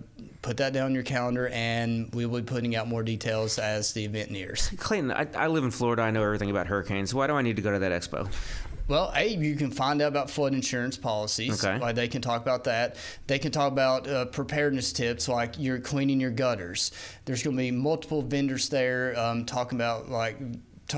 put 0.43 0.58
that 0.58 0.73
down 0.73 0.86
on 0.86 0.93
your 0.93 1.03
calendar, 1.03 1.47
and 1.47 2.13
we 2.13 2.27
will 2.27 2.41
be 2.41 2.45
putting 2.45 2.75
out 2.75 2.88
more 2.88 3.01
details 3.01 3.58
as 3.58 3.93
the 3.93 4.06
event 4.06 4.29
nears. 4.29 4.69
Clayton, 4.77 5.12
I, 5.12 5.25
I 5.36 5.47
live 5.47 5.63
in 5.63 5.71
Florida. 5.71 6.03
I 6.03 6.12
know 6.12 6.21
everything 6.21 6.51
about 6.51 6.67
hurricanes. 6.67 7.15
Why 7.15 7.25
do 7.25 7.34
I 7.34 7.41
need 7.41 7.56
to 7.56 7.63
go 7.63 7.71
to 7.71 7.79
that 7.79 7.91
expo? 7.91 8.32
Well, 8.89 9.13
A, 9.15 9.27
you 9.29 9.56
can 9.56 9.71
find 9.71 10.01
out 10.01 10.10
about 10.10 10.29
flood 10.29 10.53
insurance 10.53 10.97
policies. 10.97 11.63
Okay. 11.63 11.79
Like 11.79 11.95
they 11.95 12.10
can 12.10 12.21
talk 12.21 12.41
about 12.41 12.65
that. 12.65 12.97
They 13.27 13.39
can 13.39 13.51
talk 13.51 13.71
about 13.71 14.08
uh, 14.08 14.25
preparedness 14.25 14.91
tips, 14.91 15.29
like 15.29 15.58
you're 15.58 15.79
cleaning 15.79 16.19
your 16.19 16.32
gutters. 16.32 16.91
There's 17.23 17.41
going 17.41 17.56
to 17.56 17.62
be 17.62 17.71
multiple 17.71 18.21
vendors 18.21 18.67
there 18.67 19.17
um, 19.17 19.45
talking 19.45 19.77
about 19.77 20.10
like 20.10 20.38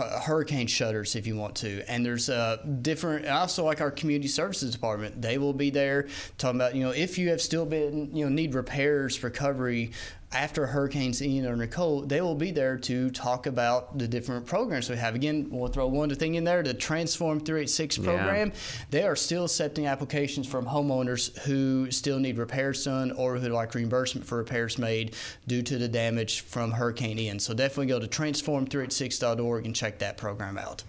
hurricane 0.02 0.68
shutters 0.68 1.16
if 1.16 1.26
you 1.28 1.36
want 1.36 1.56
to. 1.58 1.84
And 1.90 2.06
there's 2.06 2.30
uh, 2.30 2.58
different, 2.82 3.26
I 3.26 3.40
also 3.40 3.64
like 3.64 3.82
our 3.82 3.92
community 3.92 4.28
services 4.28 4.72
department, 4.72 5.22
they 5.22 5.38
will 5.38 5.54
be 5.54 5.70
there 5.70 6.08
talking 6.38 6.60
about, 6.60 6.76
you 6.76 6.84
know, 6.84 6.92
if 6.92 7.18
you 7.18 7.30
have 7.30 7.42
still 7.42 7.66
been, 7.66 8.16
you 8.16 8.26
know, 8.26 8.30
need 8.30 8.54
repairs, 8.54 9.24
recovery, 9.24 9.92
after 10.36 10.68
Hurricanes 10.68 11.22
Ian 11.22 11.46
or 11.48 11.56
Nicole, 11.56 12.02
they 12.02 12.20
will 12.20 12.36
be 12.36 12.52
there 12.52 12.78
to 12.78 13.10
talk 13.10 13.46
about 13.48 13.98
the 13.98 14.08
different 14.08 14.46
programs 14.46 14.90
we 14.90 14.98
have. 14.98 15.16
Again, 15.16 15.48
we'll 15.50 15.70
throw 15.70 15.88
one 15.88 16.14
thing 16.14 16.36
in 16.36 16.44
there 16.44 16.62
the 16.62 16.74
Transform 16.74 17.40
386 17.40 17.98
program. 18.00 18.50
Yeah. 18.50 18.56
They 18.92 19.04
are 19.04 19.16
still 19.16 19.46
accepting 19.46 19.88
applications 19.88 20.46
from 20.46 20.66
homeowners 20.66 21.38
who 21.40 21.90
still 21.90 22.20
need 22.20 22.38
repairs 22.38 22.84
done 22.84 23.12
or 23.14 23.36
who 23.36 23.44
would 23.44 23.52
like 23.52 23.74
reimbursement 23.74 24.28
for 24.28 24.38
repairs 24.38 24.78
made 24.78 25.16
due 25.48 25.62
to 25.64 25.78
the 25.78 25.88
damage 25.88 26.42
from 26.42 26.72
Hurricane 26.72 27.18
Ian. 27.18 27.40
So 27.40 27.54
definitely 27.54 27.88
go 27.88 28.00
to 28.00 28.08
transform386.org 28.08 29.66
and 29.66 29.76
check 29.76 30.00
that 30.00 30.18
program 30.18 30.58
out. 30.58 30.84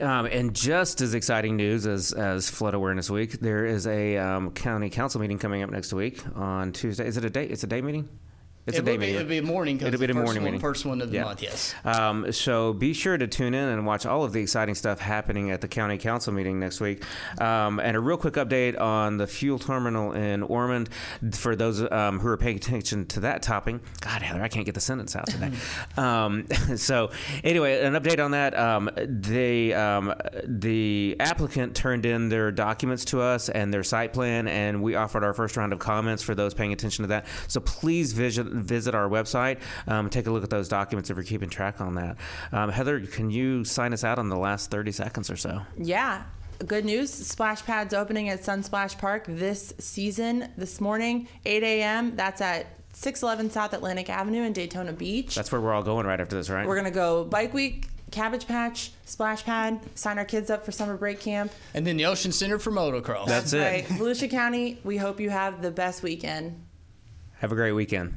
Um, 0.00 0.24
and 0.26 0.54
just 0.54 1.02
as 1.02 1.12
exciting 1.12 1.56
news 1.56 1.86
as, 1.86 2.12
as 2.12 2.48
Flood 2.48 2.72
Awareness 2.72 3.10
Week, 3.10 3.32
there 3.32 3.66
is 3.66 3.86
a 3.86 4.16
um, 4.16 4.50
county 4.52 4.88
council 4.88 5.20
meeting 5.20 5.38
coming 5.38 5.62
up 5.62 5.68
next 5.68 5.92
week 5.92 6.22
on 6.34 6.72
Tuesday. 6.72 7.06
Is 7.06 7.18
it 7.18 7.24
a 7.26 7.30
day? 7.30 7.44
It's 7.44 7.64
a 7.64 7.66
day 7.66 7.82
meeting. 7.82 8.08
It's 8.66 8.76
it 8.76 8.80
a 8.80 8.84
day 8.84 8.92
be, 8.92 8.98
meeting. 8.98 9.14
it'll 9.16 9.28
be 9.28 9.38
a 9.38 9.42
morning. 9.42 9.80
It'll 9.80 9.98
be 9.98 10.06
the 10.06 10.14
morning 10.14 10.42
one, 10.42 10.44
meeting. 10.44 10.60
First 10.60 10.84
one 10.84 11.00
of 11.00 11.10
the 11.10 11.16
Yeah. 11.16 11.24
month, 11.24 11.42
yes. 11.42 11.74
Um, 11.84 12.30
so 12.30 12.72
be 12.74 12.92
sure 12.92 13.16
to 13.16 13.26
tune 13.26 13.54
in 13.54 13.68
and 13.68 13.86
watch 13.86 14.04
all 14.04 14.22
of 14.22 14.32
the 14.32 14.40
exciting 14.40 14.74
stuff 14.74 15.00
happening 15.00 15.50
at 15.50 15.60
the 15.62 15.68
county 15.68 15.96
council 15.96 16.32
meeting 16.32 16.60
next 16.60 16.78
week. 16.80 17.02
Um, 17.40 17.80
and 17.80 17.96
a 17.96 18.00
real 18.00 18.18
quick 18.18 18.34
update 18.34 18.78
on 18.78 19.16
the 19.16 19.26
fuel 19.26 19.58
terminal 19.58 20.12
in 20.12 20.42
Ormond 20.42 20.90
for 21.32 21.56
those 21.56 21.80
um, 21.90 22.20
who 22.20 22.28
are 22.28 22.36
paying 22.36 22.56
attention 22.56 23.06
to 23.06 23.20
that 23.20 23.42
topic. 23.42 23.76
God, 24.02 24.20
Heather, 24.22 24.42
I 24.42 24.48
can't 24.48 24.66
get 24.66 24.74
the 24.74 24.80
sentence 24.80 25.16
out 25.16 25.26
today. 25.26 25.50
um, 25.96 26.46
so 26.76 27.10
anyway, 27.42 27.82
an 27.82 27.94
update 27.94 28.22
on 28.22 28.32
that. 28.32 28.56
Um, 28.58 28.90
the 28.96 29.72
um, 29.74 30.14
the 30.44 31.16
applicant 31.18 31.74
turned 31.74 32.04
in 32.04 32.28
their 32.28 32.52
documents 32.52 33.06
to 33.06 33.20
us 33.22 33.48
and 33.48 33.72
their 33.72 33.82
site 33.84 34.12
plan, 34.12 34.46
and 34.48 34.82
we 34.82 34.96
offered 34.96 35.24
our 35.24 35.32
first 35.32 35.56
round 35.56 35.72
of 35.72 35.78
comments 35.78 36.22
for 36.22 36.34
those 36.34 36.52
paying 36.52 36.72
attention 36.74 37.04
to 37.04 37.08
that. 37.08 37.26
So 37.48 37.60
please 37.60 38.12
visit 38.12 38.49
visit 38.50 38.94
our 38.94 39.08
website, 39.08 39.58
um, 39.86 40.10
take 40.10 40.26
a 40.26 40.30
look 40.30 40.44
at 40.44 40.50
those 40.50 40.68
documents 40.68 41.10
if 41.10 41.16
you're 41.16 41.24
keeping 41.24 41.50
track 41.50 41.80
on 41.80 41.94
that. 41.94 42.16
Um, 42.52 42.70
Heather, 42.70 43.00
can 43.00 43.30
you 43.30 43.64
sign 43.64 43.92
us 43.92 44.04
out 44.04 44.18
on 44.18 44.28
the 44.28 44.36
last 44.36 44.70
30 44.70 44.92
seconds 44.92 45.30
or 45.30 45.36
so? 45.36 45.62
Yeah. 45.78 46.22
Good 46.66 46.84
news. 46.84 47.10
Splash 47.10 47.64
Pad's 47.64 47.94
opening 47.94 48.28
at 48.28 48.40
Sunsplash 48.42 48.98
Park 48.98 49.24
this 49.26 49.72
season, 49.78 50.50
this 50.58 50.78
morning, 50.80 51.26
8 51.46 51.62
a.m. 51.62 52.16
That's 52.16 52.42
at 52.42 52.66
611 52.92 53.50
South 53.50 53.72
Atlantic 53.72 54.10
Avenue 54.10 54.42
in 54.42 54.52
Daytona 54.52 54.92
Beach. 54.92 55.34
That's 55.34 55.50
where 55.50 55.60
we're 55.60 55.72
all 55.72 55.82
going 55.82 56.06
right 56.06 56.20
after 56.20 56.36
this, 56.36 56.50
right? 56.50 56.66
We're 56.66 56.74
going 56.74 56.84
to 56.84 56.90
go 56.90 57.24
Bike 57.24 57.54
Week, 57.54 57.86
Cabbage 58.10 58.46
Patch, 58.46 58.92
Splash 59.04 59.44
Pad, 59.44 59.80
sign 59.94 60.18
our 60.18 60.24
kids 60.24 60.50
up 60.50 60.64
for 60.64 60.72
summer 60.72 60.96
break 60.96 61.20
camp. 61.20 61.52
And 61.74 61.86
then 61.86 61.96
the 61.96 62.06
Ocean 62.06 62.32
Center 62.32 62.58
for 62.58 62.72
motocross. 62.72 63.26
That's 63.26 63.52
it. 63.52 63.60
Right. 63.60 63.84
Volusia 63.86 64.30
County, 64.30 64.78
we 64.84 64.96
hope 64.96 65.20
you 65.20 65.30
have 65.30 65.62
the 65.62 65.70
best 65.70 66.02
weekend. 66.02 66.62
Have 67.38 67.52
a 67.52 67.54
great 67.54 67.72
weekend. 67.72 68.14